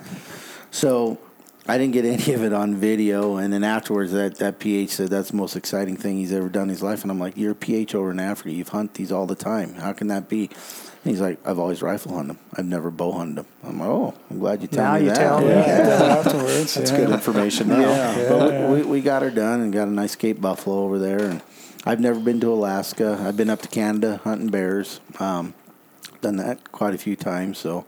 [0.72, 1.20] so
[1.68, 3.38] I didn't get any of it on video.
[3.38, 6.64] And then afterwards, that, that PH said that's the most exciting thing he's ever done
[6.64, 7.04] in his life.
[7.04, 8.52] And I'm like, you're a PH over in Africa.
[8.52, 9.76] You've hunted these all the time.
[9.76, 10.50] How can that be?
[11.04, 12.40] And he's like, I've always rifle hunted them.
[12.56, 13.46] I've never bow hunted them.
[13.64, 15.18] I'm like, oh, I'm glad you tell Now me you that.
[15.18, 15.48] tell me.
[15.48, 16.74] Yeah, afterwards.
[16.74, 16.98] that's yeah.
[16.98, 17.80] good information now?
[17.80, 21.00] Yeah, but we, we, we got her done and got a nice Cape Buffalo over
[21.00, 21.22] there.
[21.24, 21.42] And
[21.86, 23.18] I've never been to Alaska.
[23.20, 25.00] I've been up to Canada hunting bears.
[25.20, 25.54] Um,
[26.22, 27.58] done that quite a few times.
[27.58, 27.86] So,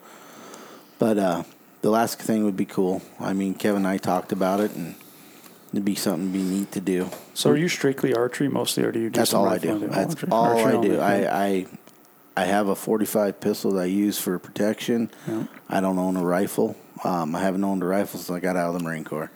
[0.98, 1.44] but uh,
[1.84, 3.02] the last thing would be cool.
[3.20, 4.96] I mean, Kevin and I talked about it, and
[5.74, 7.10] it'd be something be neat to do.
[7.36, 9.78] So are you strictly archery mostly, or do you just That's all I do.
[9.80, 11.00] That's Archery- all archery I do.
[11.00, 11.66] I, I
[12.36, 15.12] I have a 45 pistol that I use for protection.
[15.28, 15.44] Yeah.
[15.70, 16.76] I don't own a rifle.
[17.04, 19.30] Um, I haven't owned a rifle since I got out of the Marine Corps.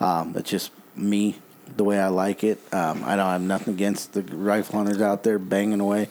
[0.00, 1.36] Um, it's just me,
[1.76, 2.58] the way I like it.
[2.72, 6.08] Um, I don't have nothing against the rifle hunters out there banging away.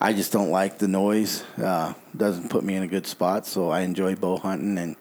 [0.00, 1.44] I just don't like the noise.
[1.62, 3.46] Uh, doesn't put me in a good spot.
[3.46, 4.96] So I enjoy bow hunting, and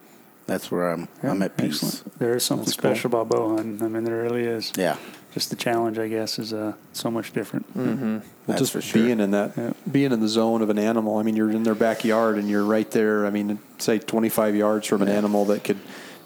[0.49, 1.07] that's where I'm.
[1.23, 1.83] Yeah, I'm at peace.
[1.83, 2.19] excellent.
[2.19, 2.91] There is something That's cool.
[2.91, 3.81] special about bow hunting.
[3.83, 4.71] I mean, there really is.
[4.77, 4.97] Yeah,
[5.33, 7.65] Just the challenge, I guess, is uh, so much different.
[7.77, 8.19] Mm-hmm.
[8.47, 9.01] Well, just for sure.
[9.03, 9.73] being in that, Yeah.
[9.89, 11.17] being in the zone of an animal.
[11.17, 13.25] I mean, you're in their backyard and you're right there.
[13.25, 15.77] I mean, say 25 yards from an animal that could,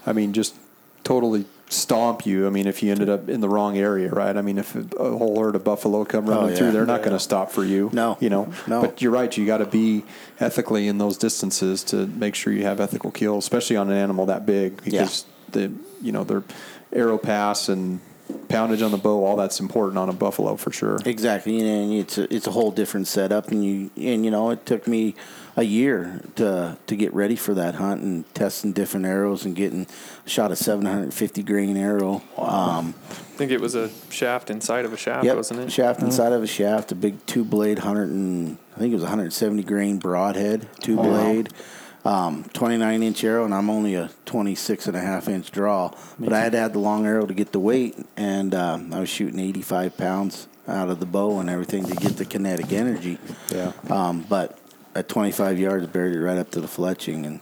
[0.06, 0.56] I mean, just
[1.04, 2.46] totally stomp you.
[2.46, 4.36] I mean, if you ended up in the wrong area, right?
[4.36, 6.56] I mean, if a whole herd of buffalo come running Oh, yeah.
[6.56, 7.06] through, they're not Yeah.
[7.06, 7.90] going to stop for you.
[7.94, 8.18] No.
[8.20, 8.52] you know.
[8.68, 8.82] No.
[8.82, 9.36] But you're right.
[9.36, 10.04] You got to be
[10.40, 14.26] ethically in those distances to make sure you have ethical kills, especially on an animal
[14.28, 16.44] that big, because the you know their
[16.92, 18.00] arrow pass and
[18.50, 21.00] poundage on the bow, all that's important on a buffalo for sure.
[21.06, 24.66] Exactly, and it's a, it's a whole different setup, and you and you know it
[24.66, 25.16] took me
[25.56, 29.88] a year to to get ready for that hunt and testing different arrows and getting
[30.26, 32.22] shot a 750 grain arrow.
[32.38, 35.72] Um, I think it was a shaft inside of a shaft, yep, wasn't it?
[35.72, 39.04] shaft inside of a shaft, a big two blade, hundred and I think it was
[39.04, 41.50] 170 grain broadhead, two blade.
[42.06, 45.94] Um, 29 inch arrow, and I'm only a 26 and a half inch draw.
[46.20, 49.00] But I had to add the long arrow to get the weight, and um, I
[49.00, 53.20] was shooting 85 pounds out of the bow and everything to get the kinetic energy.
[53.54, 53.72] Yeah.
[53.90, 54.60] Um, but
[54.96, 57.40] at 25 yards, buried it right up to the fletching, and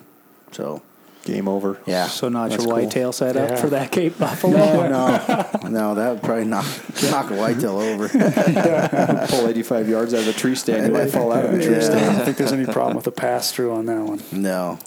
[0.51, 0.81] so
[1.23, 1.77] Game over.
[1.85, 2.07] yeah.
[2.07, 2.81] So not that's your cool.
[2.83, 3.55] whitetail setup Yeah.
[3.57, 4.57] for that Cape Buffalo.
[4.57, 5.93] No, no, no.
[5.95, 6.65] That would probably knock
[7.11, 8.09] knock a whitetail over.
[9.29, 11.75] pull 85 yards out of a tree stand, you might fall out of a tree
[11.75, 11.95] Yeah.
[11.95, 14.21] I don't think there's any problem with the pass through on that one.
[14.31, 14.79] No,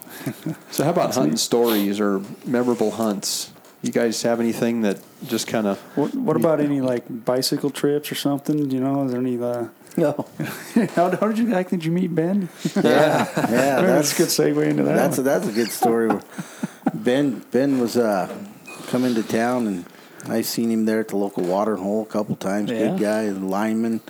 [0.73, 3.53] So, how about hunting stories or memorable hunts?
[3.85, 8.11] You guys have anything that just kind of What, what about any like bicycle trips
[8.11, 8.71] or something?
[8.71, 9.39] You know, is there any?
[9.39, 9.69] Uh,
[9.99, 10.27] no.
[10.95, 11.69] how, how did you like?
[11.69, 12.49] Did you meet Ben?
[12.75, 13.27] Yeah, yeah.
[13.83, 14.97] that's, a good segue into that.
[14.97, 16.19] That's a, that's a good story.
[16.95, 18.35] ben Ben was uh,
[18.87, 19.85] coming to town, and
[20.29, 22.71] I seen him there at the local water hole a couple times.
[22.71, 24.01] Good guy, lineman,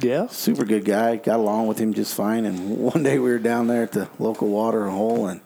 [0.00, 0.26] yeah.
[0.26, 1.14] super good guy.
[1.14, 2.44] Got along with him just fine.
[2.44, 5.40] And one day we were down there at the local water hole, and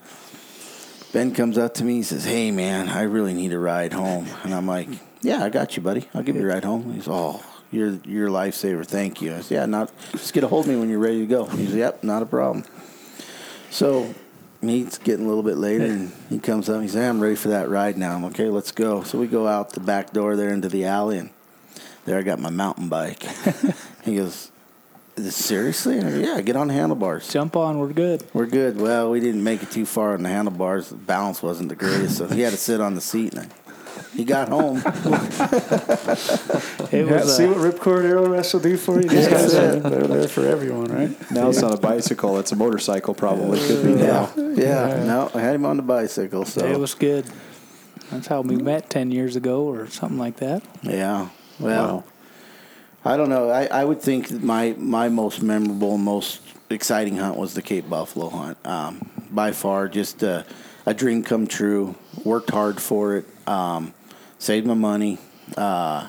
[1.13, 1.95] Ben comes up to me.
[1.95, 4.89] He says, "Hey man, I really need a ride home." And I'm like,
[5.21, 6.07] "Yeah, I got you, buddy.
[6.13, 8.85] I'll give you a ride home." He's, "Oh, You're you're a lifesaver.
[8.85, 9.33] Thank you.
[9.35, 11.45] I said, yeah, not just get a hold of me when you're ready to go.
[11.45, 12.63] He said, yep, not a problem.
[13.69, 14.13] So
[14.61, 16.75] he's getting a little bit later, and he comes up.
[16.75, 18.15] and He says, I'm ready for that ride now.
[18.15, 18.45] I'm okay.
[18.49, 19.03] Let's go.
[19.03, 21.29] So we go out the back door there into the alley, and
[22.05, 23.23] there I got my mountain bike.
[24.05, 24.49] he goes,
[25.17, 25.97] seriously?
[25.97, 27.27] Yeah, get on the handlebars.
[27.29, 28.23] Jump on, we're good.
[28.33, 28.79] We're good.
[28.79, 30.89] Well, we didn't make it too far on the handlebars.
[30.89, 33.33] The balance wasn't the greatest, so he had to sit on the seat.
[33.33, 33.51] And
[34.15, 34.81] he got home.
[36.89, 39.09] It Yeah, was see uh, what Ripcord Arrow Rest will do for you.
[39.09, 41.31] These guys are they're there for everyone, right?
[41.31, 43.13] Now it's not a bicycle; it's a motorcycle.
[43.13, 44.49] Probably could be Yeah, now.
[44.55, 45.03] yeah.
[45.03, 46.45] No, I had him on the bicycle.
[46.45, 47.25] So it was good.
[48.11, 50.63] That's how we met ten years ago, or something like that.
[50.81, 51.29] yeah.
[51.59, 52.03] Well, Wow.
[53.05, 53.49] I don't know.
[53.49, 58.29] I, I would think my my most memorable, most exciting hunt was the Cape Buffalo
[58.29, 58.57] hunt.
[58.65, 60.45] Um, by far, just a,
[60.85, 61.95] a dream come true.
[62.23, 63.25] Worked hard for it.
[63.47, 63.93] Um,
[64.39, 65.19] saved my money.
[65.55, 66.07] Uh,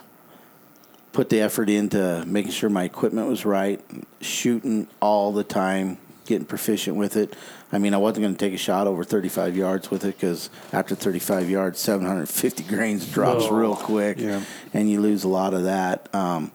[1.12, 3.80] put the effort into making sure my equipment was right,
[4.20, 7.34] shooting all the time, getting proficient with it.
[7.70, 10.48] I mean, I wasn't going to take a shot over 35 yards with it because
[10.72, 14.42] after 35 yards, 750 grains drops Oh, real quick, yeah.
[14.72, 16.12] and you lose a lot of that.
[16.14, 16.50] Um,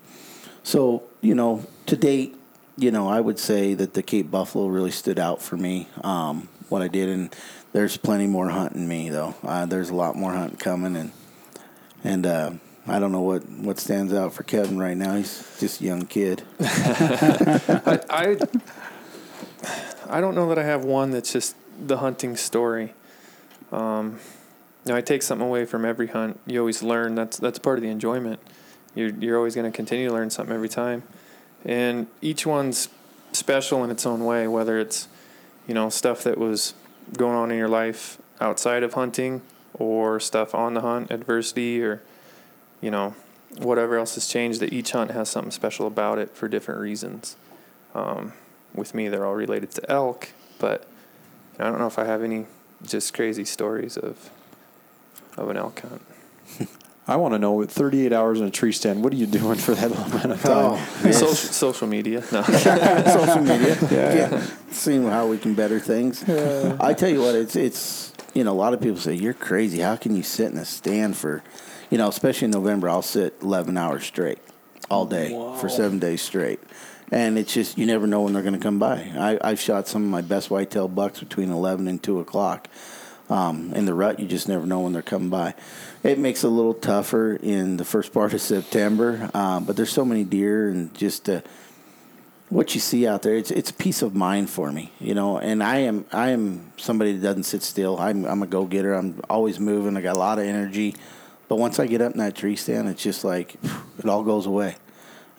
[0.63, 2.35] so, you know, to date,
[2.77, 5.87] you know, I would say that the Cape Buffalo really stood out for me.
[6.03, 7.35] Um, what I did, and
[7.71, 9.35] there's plenty more hunting me though.
[9.43, 11.11] Uh, there's a lot more hunting coming, and
[12.03, 12.51] and uh,
[12.87, 15.15] I don't know what what stands out for Kevin right now.
[15.15, 16.43] He's just a young kid.
[16.59, 18.37] I, I
[20.09, 22.93] I don't know that I have one that's just the hunting story.
[23.71, 24.19] Um,
[24.85, 26.39] you know, I take something away from every hunt.
[26.45, 27.15] You always learn.
[27.15, 28.39] That's that's part of the enjoyment.
[28.95, 31.03] You're you're always going to continue to learn something every time,
[31.65, 32.89] and each one's
[33.31, 34.47] special in its own way.
[34.47, 35.07] Whether it's
[35.67, 36.73] you know stuff that was
[37.17, 39.41] going on in your life outside of hunting,
[39.73, 42.01] or stuff on the hunt, adversity, or
[42.81, 43.15] you know
[43.57, 44.59] whatever else has changed.
[44.59, 47.35] That each hunt has something special about it for different reasons.
[47.95, 48.33] Um,
[48.73, 50.29] with me, they're all related to elk,
[50.59, 50.87] but
[51.59, 52.47] I don't know if I have any
[52.83, 54.29] just crazy stories of
[55.37, 56.01] of an elk hunt.
[57.07, 57.53] I want to know.
[57.53, 60.31] With 38 hours in a tree stand, what are you doing for that long amount
[60.31, 60.79] of time?
[61.05, 62.41] Oh, Social, social media, no.
[62.43, 63.77] social media.
[63.91, 64.47] yeah.
[64.71, 66.23] Seeing how we can better things.
[66.29, 69.79] I tell you what, it's it's you know a lot of people say you're crazy.
[69.79, 71.43] How can you sit in a stand for,
[71.89, 72.89] you know, especially in November?
[72.89, 74.39] I'll sit 11 hours straight,
[74.89, 75.29] all day
[75.59, 76.59] for seven days straight.
[77.11, 79.11] And it's just you never know when they're going to come by.
[79.15, 82.69] I, I've shot some of my best whitetail bucks between eleven and two o'clock.
[83.29, 85.55] Um, in the rut, you just never know when they're coming by.
[86.03, 89.91] It makes it a little tougher in the first part of September, um, but there's
[89.91, 91.41] so many deer and just uh,
[92.49, 93.35] what you see out there.
[93.35, 95.39] It's it's peace of mind for me, you know.
[95.39, 97.97] And I am I am somebody that doesn't sit still.
[97.97, 98.93] I'm I'm a go getter.
[98.93, 99.97] I'm always moving.
[99.97, 100.95] I got a lot of energy,
[101.47, 103.55] but once I get up in that tree stand, it's just like
[103.97, 104.75] it all goes away,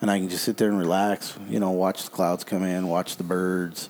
[0.01, 1.37] and I can just sit there and relax.
[1.47, 3.89] You know, watch the clouds come in, watch the birds,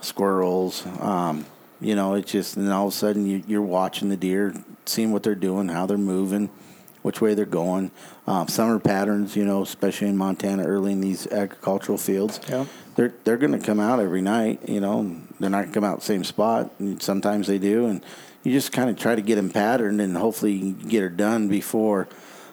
[0.00, 0.86] squirrels.
[1.00, 1.46] Um,
[1.84, 4.54] you know, it's just and all of a sudden you, you're watching the deer,
[4.86, 6.48] seeing what they're doing, how they're moving,
[7.02, 7.90] which way they're going.
[8.26, 12.64] Um, summer patterns, you know, especially in Montana, early in these agricultural fields, Yeah.
[12.96, 14.66] they're they're going to come out every night.
[14.66, 16.72] You know, they're not going to come out the same spot.
[16.78, 18.02] And sometimes they do, and
[18.42, 21.48] you just kind of try to get them patterned, and hopefully you get her done
[21.48, 22.08] before.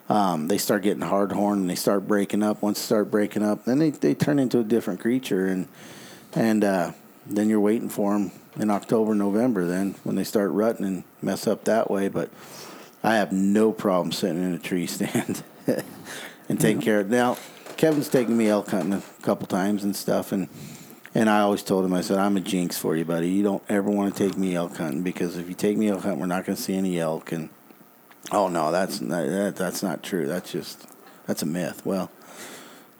[0.09, 2.61] Um, they start getting hard horned and they start breaking up.
[2.61, 5.69] Once they start breaking up, then they, they turn into a different creature, and
[6.34, 6.91] and uh,
[7.25, 9.66] then you're waiting for them in October, November.
[9.66, 12.30] Then when they start rutting and mess up that way, but
[13.04, 15.43] I have no problem sitting in a tree stand
[16.47, 17.16] and taking care of it.
[17.16, 17.38] Now,
[17.78, 20.47] Kevin's taken me elk hunting a couple times and stuff, and
[21.14, 23.28] and I always told him, I said, I'm a jinx for you, buddy.
[23.28, 26.04] You don't ever want to take me elk hunting because if you take me elk
[26.04, 27.34] hunting, we're not going to see any elk.
[27.34, 27.49] And
[28.32, 30.26] oh no, that's not, that, that's not true.
[30.28, 30.88] That's just
[31.28, 31.86] that's a myth.
[31.86, 32.12] Well.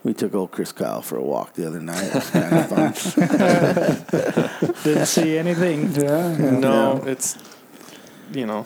[0.04, 2.04] We took old Chris Kyle for a walk the other night.
[2.04, 2.98] It was kind of
[4.66, 4.74] fun.
[4.84, 5.92] Didn't see anything.
[5.94, 6.36] Yeah.
[6.38, 7.38] no, it's
[8.34, 8.66] you know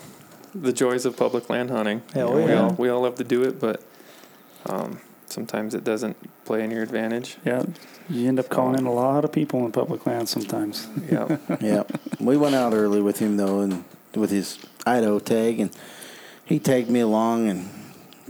[0.53, 2.01] the joys of public land hunting.
[2.13, 3.83] Hell You know, We all we all love to do it, but
[4.65, 6.15] um, sometimes it doesn't
[6.45, 7.37] play in your advantage.
[7.43, 7.63] Yeah.
[8.09, 10.87] You end up calling in a lot of people in public land sometimes.
[11.11, 11.37] Yeah.
[11.59, 11.83] yeah,
[12.19, 13.83] we went out early with him though, and
[14.15, 15.75] with his Idaho tag, and
[16.45, 17.74] he tagged me along, and of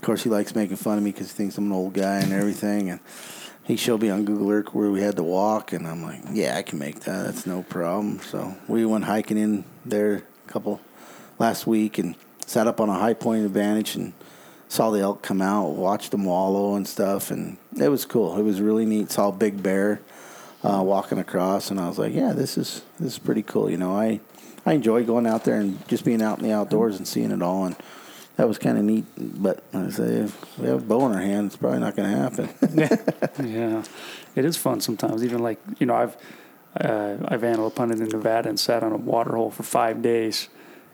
[0.06, 2.32] course he likes making fun of me because he thinks I'm an old guy and
[2.32, 3.00] everything, and
[3.64, 6.56] he showed me on Google Earth where we had to walk, and I'm like, yeah,
[6.58, 7.26] I can make that.
[7.26, 8.20] That's no problem.
[8.20, 10.80] So we went hiking in there a couple
[11.40, 14.14] last week and sat up on a high point advantage and
[14.68, 18.38] saw the elk come out, watched them wallow and stuff, and it was cool.
[18.38, 19.12] It was really neat.
[19.12, 20.02] Saw a big bear
[20.64, 23.70] uh, walking across, and I was like, yeah, this is this is pretty cool.
[23.70, 24.20] You know, I
[24.66, 27.42] I enjoy going out there and just being out in the outdoors and seeing it
[27.42, 27.66] all.
[27.66, 27.76] And
[28.38, 29.06] that was kind of neat.
[29.18, 32.12] But I say, if we have a bow in our hand, it's probably not going
[32.12, 32.50] to happen.
[33.46, 33.84] Yeah,
[34.36, 35.24] it is fun sometimes.
[35.24, 36.18] Even like you know, I've
[36.80, 40.50] uh, I've antelope hunted in Nevada and sat on a water hole for five days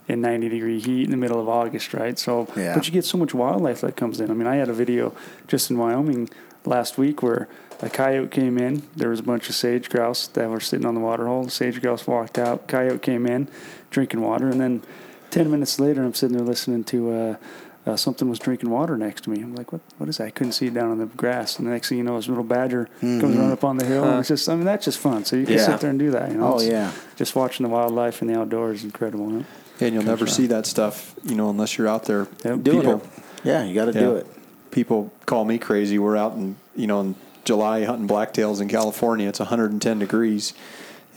[0.08, 2.18] in 90 degree heat in the middle of August, right?
[2.20, 2.74] So, Yeah.
[2.76, 4.30] but you get so much wildlife that comes in.
[4.30, 5.14] I mean, I had a video
[5.48, 6.30] just in Wyoming
[6.66, 7.48] last week where
[7.82, 8.84] a coyote came in.
[8.96, 11.46] There was a bunch of sage grouse that were sitting on the water hole.
[11.46, 12.68] The sage grouse walked out.
[12.68, 13.48] Coyote came in,
[13.90, 14.84] drinking water, and then
[15.32, 17.12] 10 minutes later, I'm sitting there listening to.
[17.12, 17.36] Uh,
[17.84, 19.42] uh, something was drinking water next to me.
[19.42, 19.82] I'm like, what?
[19.98, 20.28] What is that?
[20.28, 21.58] I couldn't see it down in the grass.
[21.58, 24.04] And the next thing you know, this little badger comes running up on the hill.
[24.04, 25.26] And it's just, I mean, that's just fun.
[25.26, 25.66] So you can Yeah.
[25.66, 26.30] sit there and do that.
[26.32, 26.54] You know?
[26.54, 29.32] oh It's- yeah, just watching the wildlife and the outdoors is incredible.
[29.32, 29.44] Huh?
[29.80, 32.28] And you'll never see that stuff, you know, unless you're out there.
[32.46, 32.62] Yep.
[32.62, 33.04] doing People- it.
[33.46, 34.00] Yeah, you got to Yeah.
[34.00, 34.28] do it.
[34.70, 35.98] People call me crazy.
[35.98, 37.16] We're out in, you know, in
[37.46, 39.28] July hunting blacktails in California.
[39.28, 40.54] It's 110 degrees.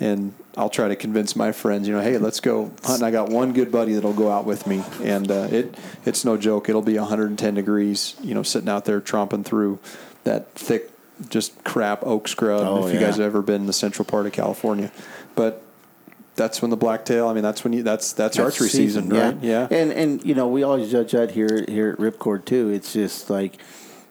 [0.01, 3.05] And I'll try to convince my friends, you know, hey, let's go hunting.
[3.05, 6.37] I got one good buddy that'll go out with me, and uh, it it's no
[6.37, 6.69] joke.
[6.69, 9.79] It'll be 110 degrees, you know, sitting out there tromping through
[10.25, 10.91] that thick,
[11.29, 12.63] just crap oak scrub.
[12.63, 14.91] Oh, if you guys have ever been in the central part of California,
[15.37, 15.63] but
[16.37, 17.29] that's when the blacktail.
[17.29, 19.37] I mean, that's when you that's that's, archery season, right?
[19.41, 19.69] Yeah.
[19.71, 22.71] And and you know we always judge that here here at Ripcord too.
[22.71, 23.59] It's just like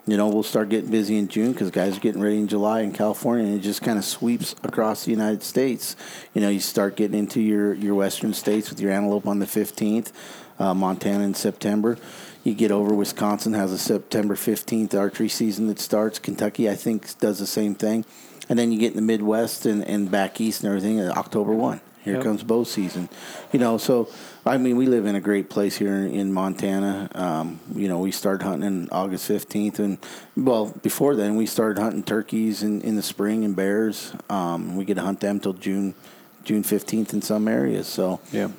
[0.05, 2.81] you know we'll start getting busy in June because guys are getting ready in July
[2.81, 5.95] in California, and it just kind of sweeps across the United States.
[6.33, 9.47] You know you start getting into your your western states with your antelope on the
[9.47, 10.11] fifteenth,
[10.59, 11.97] uh, Montana in September.
[12.43, 16.19] You get over Wisconsin has a September fifteenth archery season that starts.
[16.19, 18.03] Kentucky I think does the same thing,
[18.49, 20.99] and then you get in the Midwest and, and back east and everything.
[20.99, 21.79] uh, October one.
[22.01, 22.23] Here Yep.
[22.23, 23.07] comes bow season.
[23.53, 24.09] You know, so
[24.45, 27.09] I mean, we live in a great place here in Montana.
[27.15, 29.97] Um, you know, we started hunting in August fifteenth, and
[30.35, 34.13] well, before then, we started hunting turkeys in, in the spring and bears.
[34.29, 35.95] Um, we get to hunt them till June
[36.43, 37.87] June fifteenth in some areas.
[37.87, 38.49] So Yeah.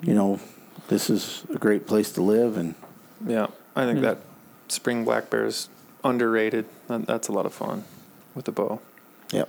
[0.00, 0.38] you know,
[0.88, 2.76] this is a great place to live, and
[3.26, 4.18] Yeah, I think that
[4.68, 5.68] spring black bear is
[6.04, 6.66] underrated.
[6.88, 7.82] That's a lot of fun
[8.36, 8.80] with the bow.
[9.32, 9.48] yep.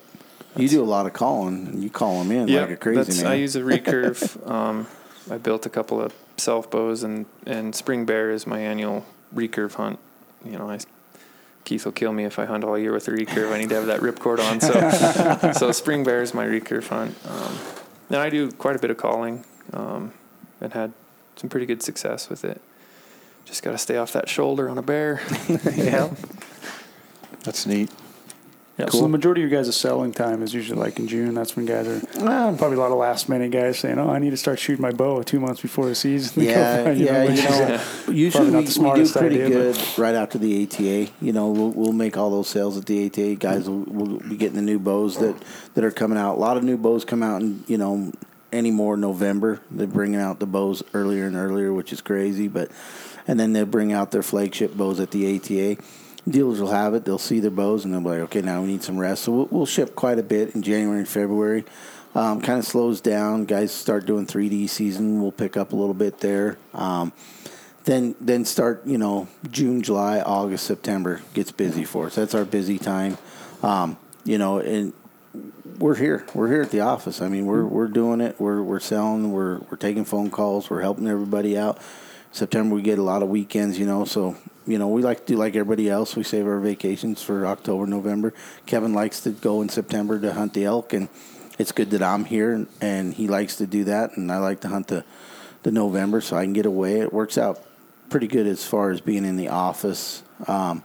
[0.56, 3.22] You do a lot of calling, and you call them in like a crazy that's,
[3.22, 3.32] man.
[3.32, 4.50] I use a recurve.
[4.50, 4.88] um,
[5.30, 9.74] I built a couple of self bows, and and spring bear is my annual recurve
[9.74, 10.00] hunt.
[10.46, 10.80] You know, I
[11.66, 13.52] Keith will kill me if I hunt all year with a recurve.
[13.52, 14.62] I need to have that ripcord on.
[14.62, 17.16] So so spring bear is my recurve hunt.
[17.28, 17.58] Um,
[18.10, 20.14] and I do quite a bit of calling, um,
[20.62, 20.94] and had
[21.36, 22.62] some pretty good success with it.
[23.46, 25.22] Just got to stay off that shoulder on a bear.
[25.76, 26.14] yeah.
[27.44, 27.90] That's neat.
[28.78, 31.34] Yeah, so the majority of your guys' selling time is usually like in June.
[31.34, 32.00] That's when guys are
[32.58, 34.92] probably a lot of last minute guys saying, "Oh, I need to start shooting my
[34.92, 37.82] bow two months before the season." Yeah, You yeah, you know,
[38.14, 41.12] usually not we, the we do pretty idea, good right after the ATA.
[41.22, 43.36] You know, we'll, we'll make all those sales at the ATA.
[43.36, 45.36] Guys will, will be getting the new bows that,
[45.74, 46.36] that are coming out.
[46.36, 48.12] A lot of new bows come out in, you know,
[48.54, 49.60] anymore November.
[49.72, 52.48] They're bringing out the bows earlier and earlier, which is crazy.
[52.48, 52.70] But
[53.28, 55.82] And then they'll bring out their flagship bows at the ATA.
[56.28, 57.06] Dealers will have it.
[57.06, 59.24] They'll see their bows and they'll be like, okay, now we need some rest.
[59.24, 61.64] So we'll, we'll ship quite a bit in January and February.
[62.16, 63.46] Um, kind of slows down.
[63.46, 65.22] Guys start doing 3D season.
[65.22, 66.58] We'll pick up a little bit there.
[66.74, 67.14] Um,
[67.88, 72.16] then then start you know June, July, August, September gets busy for us.
[72.16, 73.18] That's our busy time.
[73.64, 74.94] Um, you know, and
[75.80, 76.26] we're here.
[76.34, 77.22] We're here at the office.
[77.22, 78.40] I mean, we're we're doing it.
[78.40, 79.32] We're we're selling.
[79.32, 80.70] We're we're taking phone calls.
[80.70, 81.80] We're helping everybody out.
[82.32, 83.80] September we get a lot of weekends.
[83.80, 84.36] You know, so
[84.68, 86.16] you know we like to do like everybody else.
[86.16, 88.34] We save our vacations for October, November.
[88.66, 91.10] Kevin likes to go in September to hunt the elk, and
[91.58, 94.62] it's good that I'm here and, and he likes to do that, and I like
[94.62, 95.04] to hunt the
[95.64, 97.00] the November so I can get away.
[97.00, 97.64] It works out
[98.10, 100.24] pretty good as far as being in the office.
[100.48, 100.84] Um,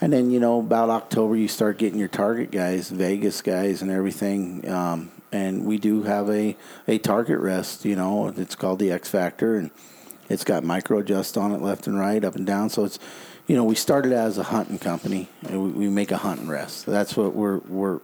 [0.00, 3.90] and then you know about October you start getting your target guys, Vegas guys, and
[3.90, 4.68] everything.
[4.68, 6.56] Um, and we do have a
[6.86, 7.84] a target rest.
[7.84, 9.70] You know, it's called the X Factor, and
[10.28, 12.70] it's got micro adjust on it, left and right, up and down.
[12.70, 12.98] So it's
[13.46, 16.86] you know we started as a hunting company, and we, we make a hunting rest.
[16.86, 18.00] That's what we're we're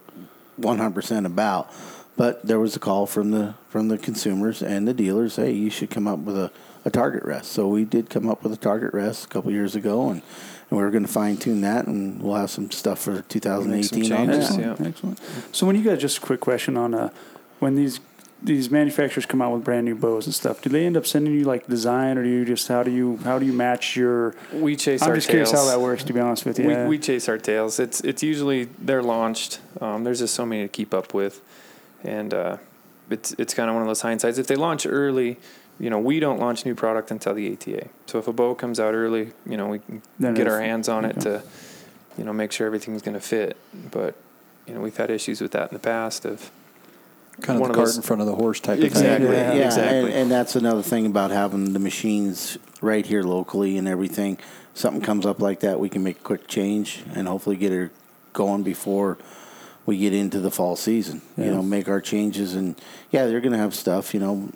[0.59, 1.71] 100% about.
[2.17, 5.37] But there was a call from the from the consumers and the dealers.
[5.37, 6.51] Hey, you should come up with a,
[6.85, 7.51] a target rest.
[7.51, 10.21] So we did come up with a target rest a couple years ago, and,
[10.69, 14.27] and we're going to fine tune that, and we'll have some stuff for 2018 on
[14.27, 14.59] changes, that.
[14.59, 14.71] yeah.
[14.71, 14.87] Excellent,
[15.21, 15.55] excellent.
[15.55, 17.09] So when you guys, just a quick question on uh,
[17.59, 17.99] when these
[18.43, 21.33] these manufacturers come out with brand new bows and stuff, do they end up sending
[21.33, 24.35] you like design, or do you just how do you how do you match your?
[24.53, 25.49] We chase I'm just tails.
[25.49, 26.03] curious how that works.
[26.05, 26.87] To be honest with you, We, Yeah.
[26.87, 27.79] we chase our tails.
[27.79, 29.59] It's it's usually they're launched.
[29.79, 31.41] Um, there's just so many to keep up with,
[32.03, 32.57] and uh,
[33.09, 34.39] it's it's kind of one of those hindsights.
[34.39, 35.37] If they launch early,
[35.79, 37.89] you know, we don't launch new product until the ATA.
[38.07, 40.89] So if a bow comes out early, you know, we can Then get our hands
[40.89, 41.43] on it to,
[42.17, 43.55] you know, make sure everything's going to fit.
[43.91, 44.15] But
[44.67, 46.49] you know, we've had issues with that in the past of
[47.41, 49.27] Kind of one the of cart those- in front of the horse type of Exactly.
[49.27, 49.35] thing.
[49.35, 49.99] Yeah, yeah, exactly.
[49.99, 54.37] And, and that's another thing about having the machines right here locally and everything.
[54.73, 57.91] Something comes up like that, we can make a quick change and hopefully get her
[58.33, 59.17] going before
[59.85, 61.21] we get into the fall season.
[61.37, 62.79] You know, make our changes and
[63.11, 64.13] yeah, they're gonna have stuff.
[64.13, 64.49] You know,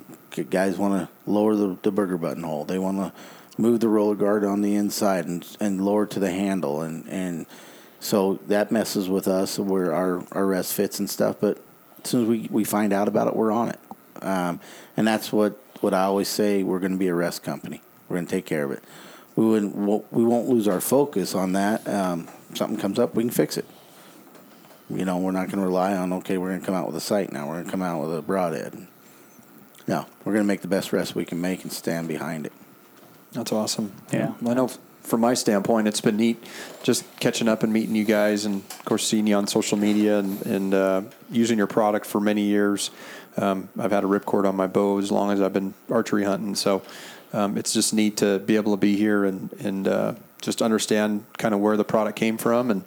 [0.50, 2.64] guys want to lower the, the Berger button hole.
[2.64, 3.12] They want to
[3.58, 7.46] move the roller guard on the inside and and lower to the handle and and
[8.00, 11.38] so that messes with us where our our rest fits and stuff.
[11.42, 11.58] But
[12.06, 13.80] as soon as we, we find out about it, we're on it.
[14.22, 14.60] Um,
[14.96, 16.64] and that's what, what I always say.
[16.64, 17.82] We're going to be a rest company.
[18.08, 18.84] We're going to take care of it.
[19.36, 19.76] We wouldn't.
[19.76, 21.88] won't- We won't lose our focus on that.
[21.88, 23.66] Um, something comes up, we can fix it.
[24.90, 26.14] You know, we're not going to rely on.
[26.14, 27.48] Okay, we're going to come out with a sight now.
[27.48, 28.88] We're going to come out with a broadhead.
[29.88, 32.54] No, we're going to make the best rest we can make and stand behind it.
[33.34, 33.92] That's awesome.
[34.14, 34.34] Yeah.
[34.48, 34.70] I know
[35.06, 36.44] from my standpoint, it's been neat
[36.84, 40.20] just catching up and meeting you guys, and of course seeing you on social media
[40.20, 41.02] and, and uh,
[41.32, 42.92] using your product for many years.
[43.38, 46.56] Um, I've had a ripcord on my bow as long as I've been archery hunting,
[46.56, 46.82] so
[47.34, 51.26] um, it's just neat to be able to be here and and uh, just understand
[51.38, 52.84] kind of where the product came from and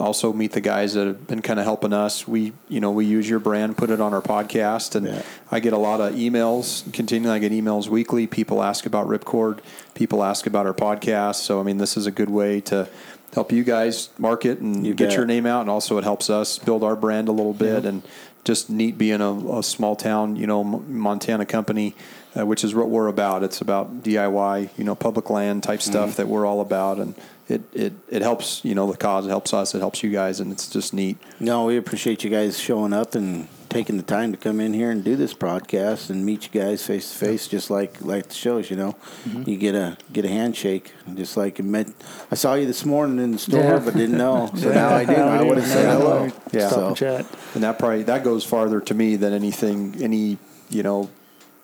[0.00, 2.26] also meet the guys that have been kind of helping us.
[2.28, 5.22] We, you know, we use your brand, put it on our podcast, and Yeah.
[5.50, 6.90] I get a lot of emails.
[6.92, 8.26] Continually, I get emails weekly.
[8.26, 9.58] People ask about Ripcord.
[9.94, 11.36] People ask about our podcast.
[11.36, 12.88] So, I mean, this is a good way to
[13.34, 15.16] help you guys market and You get bet.
[15.16, 17.84] your name out, and also it helps us build our brand a little bit.
[17.84, 18.02] And
[18.44, 21.94] just neat being a, a small town, you know, Montana company,
[22.38, 23.42] uh, which is what we're about.
[23.42, 27.14] It's about DIY, you know, public land type stuff that we're all about, and
[27.48, 29.26] it, it it helps, you know, the cause.
[29.26, 29.74] It helps us.
[29.74, 31.16] It helps you guys, and it's just neat.
[31.40, 34.90] No, we appreciate you guys showing up and taking the time to come in here
[34.90, 38.34] and do this podcast and meet you guys face to face, just like like the
[38.34, 38.70] shows.
[38.70, 38.92] You know,
[39.24, 39.48] Mm-hmm.
[39.50, 41.88] you get a get a handshake, just like met.
[42.30, 43.78] I saw you this morning in the store, Yeah.
[43.84, 44.50] but didn't know.
[44.56, 44.74] So Yeah.
[44.74, 45.12] now I do.
[45.12, 46.30] Now I would have said hello.
[46.52, 46.68] Yeah.
[46.68, 47.26] Stop So, and chat.
[47.54, 50.38] and that probably that goes farther to me than anything any
[50.70, 51.08] you know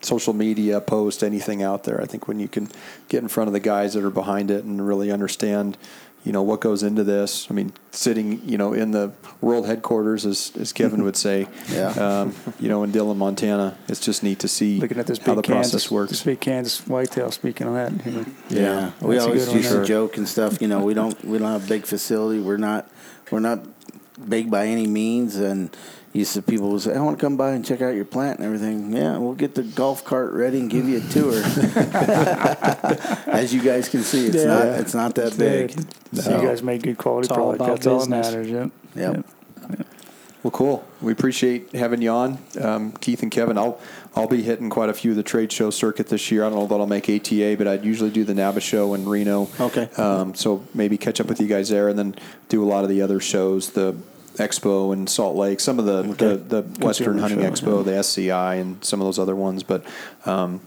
[0.05, 2.69] social media post anything out there i think when you can
[3.09, 5.77] get in front of the guys that are behind it and really understand
[6.25, 10.25] you know what goes into this i mean sitting you know in the world headquarters
[10.25, 11.89] as, as kevin would say Yeah.
[11.91, 15.35] um, you know in dillon montana it's just neat to see Looking at this how
[15.35, 17.31] big the process Kansas, works this big Kansas whitetail.
[17.31, 18.25] Speaking of that, you know.
[18.49, 20.61] Yeah, we That's a always good one used to joke and stuff.
[20.63, 22.41] You know, we don't we don't have a big facility.
[22.41, 22.91] We're not
[23.31, 23.61] we're not
[24.29, 25.37] big by any means.
[25.37, 25.75] And
[26.15, 28.39] used to people would say, "I want to come by and check out your plant
[28.39, 31.35] and everything." Yeah, we'll get the golf cart ready and give you a tour.
[33.27, 34.45] As you guys can see, it's Yeah.
[34.47, 35.73] not it's not that big.
[36.13, 37.61] So So, you guys make good quality It's all product.
[37.61, 38.27] about That's all that business.
[38.33, 38.51] matters.
[38.97, 39.15] Yep.
[39.15, 39.27] Yep.
[40.43, 40.85] Well, cool.
[41.01, 43.57] We appreciate having you on, um, Keith and Kevin.
[43.57, 43.79] I'll
[44.15, 46.45] I'll be hitting quite a few of the trade show circuit this year.
[46.45, 49.09] I don't know that I'll make ATA, but I'd usually do the NABA show in
[49.09, 49.49] Reno.
[49.59, 49.89] Okay.
[49.97, 52.15] Um, so maybe catch up with you guys there, and then
[52.51, 53.97] do a lot of the other shows, the
[54.35, 56.37] Expo in Salt Lake, some of the Okay.
[56.37, 59.63] the, the Western Hunting show, Expo, the SCI, and some of those other ones.
[59.63, 59.85] But
[60.27, 60.61] um,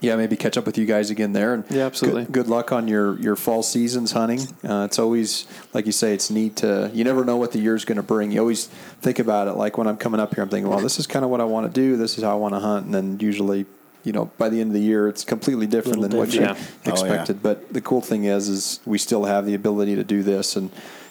[0.00, 1.52] yeah, maybe catch up with you guys again there.
[1.52, 2.24] And Yeah, absolutely.
[2.24, 4.40] Good, good luck on your your fall seasons hunting.
[4.66, 6.90] Uh, it's always like you say, it's neat to.
[6.94, 8.32] You never know what the year's going to bring.
[8.32, 8.66] You always
[9.02, 9.52] think about it.
[9.52, 11.44] Like when I'm coming up here, I'm thinking, well, this is kind of what I
[11.44, 11.96] want to do.
[11.96, 13.66] This is how I want to hunt, and then usually.
[14.02, 16.40] You know, by the end of the year, it's completely different than Little what you
[16.40, 16.58] different.
[16.58, 16.64] Yeah.
[16.64, 16.90] Oh, yeah.
[17.12, 17.42] expected.
[17.42, 20.70] But the cool thing is, is we still have the ability to do this and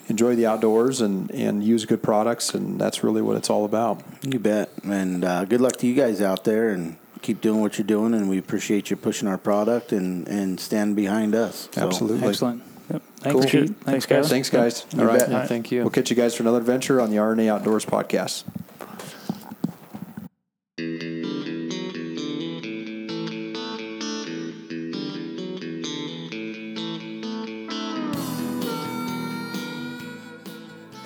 [0.10, 4.02] enjoy the outdoors and, and use good products, and that's really what it's all about.
[4.24, 4.70] You bet.
[4.84, 8.14] And uh, good luck to you guys out there, and keep doing what you're doing.
[8.14, 11.70] And we appreciate you pushing our product and and standing behind us.
[11.72, 12.28] So, Absolutely.
[12.28, 12.64] Excellent.
[12.92, 13.02] Yep.
[13.18, 13.62] Thanks, Cool.
[13.62, 14.18] Thanks, Thanks, guys.
[14.24, 14.30] guys.
[14.30, 14.86] Thanks, guys.
[14.94, 15.20] You All right.
[15.20, 15.30] bet.
[15.30, 15.82] Yeah, thank you.
[15.82, 18.46] We'll catch you guys for another adventure on the RNA Outdoors podcast.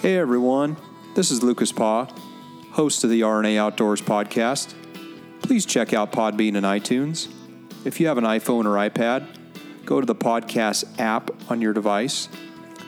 [0.03, 0.75] Hey everyone,
[1.15, 2.09] this is Lucas Paw,
[2.73, 4.73] host of the RNA Outdoors podcast.
[5.41, 7.29] Please check out Podbean and iTunes.
[7.85, 9.25] If you have an iPhone or iPad,
[9.85, 12.27] go to the podcast app on your device,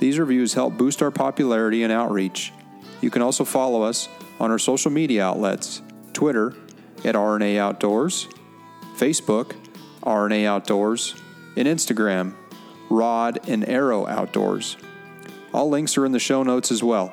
[0.00, 2.52] These reviews help boost our popularity and outreach.
[3.00, 4.08] You can also follow us
[4.40, 5.80] on our social media outlets
[6.12, 6.56] Twitter
[7.04, 8.26] at RNA Outdoors,
[8.96, 9.54] Facebook,
[10.02, 11.14] RNA Outdoors,
[11.56, 12.34] and Instagram,
[12.90, 14.76] Rod and Arrow Outdoors.
[15.52, 17.12] All links are in the show notes as well.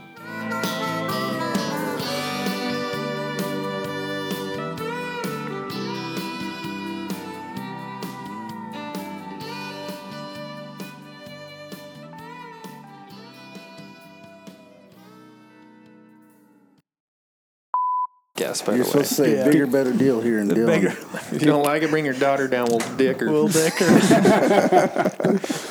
[18.41, 18.91] Guess by You're the way.
[18.91, 19.45] supposed to say Yeah.
[19.45, 20.81] bigger, better deal here in Dillon.
[20.81, 20.97] Bigger.
[21.31, 22.69] If you don't like it, bring your daughter down.
[22.69, 23.29] We'll dick her.
[23.29, 25.11] Will Dicker.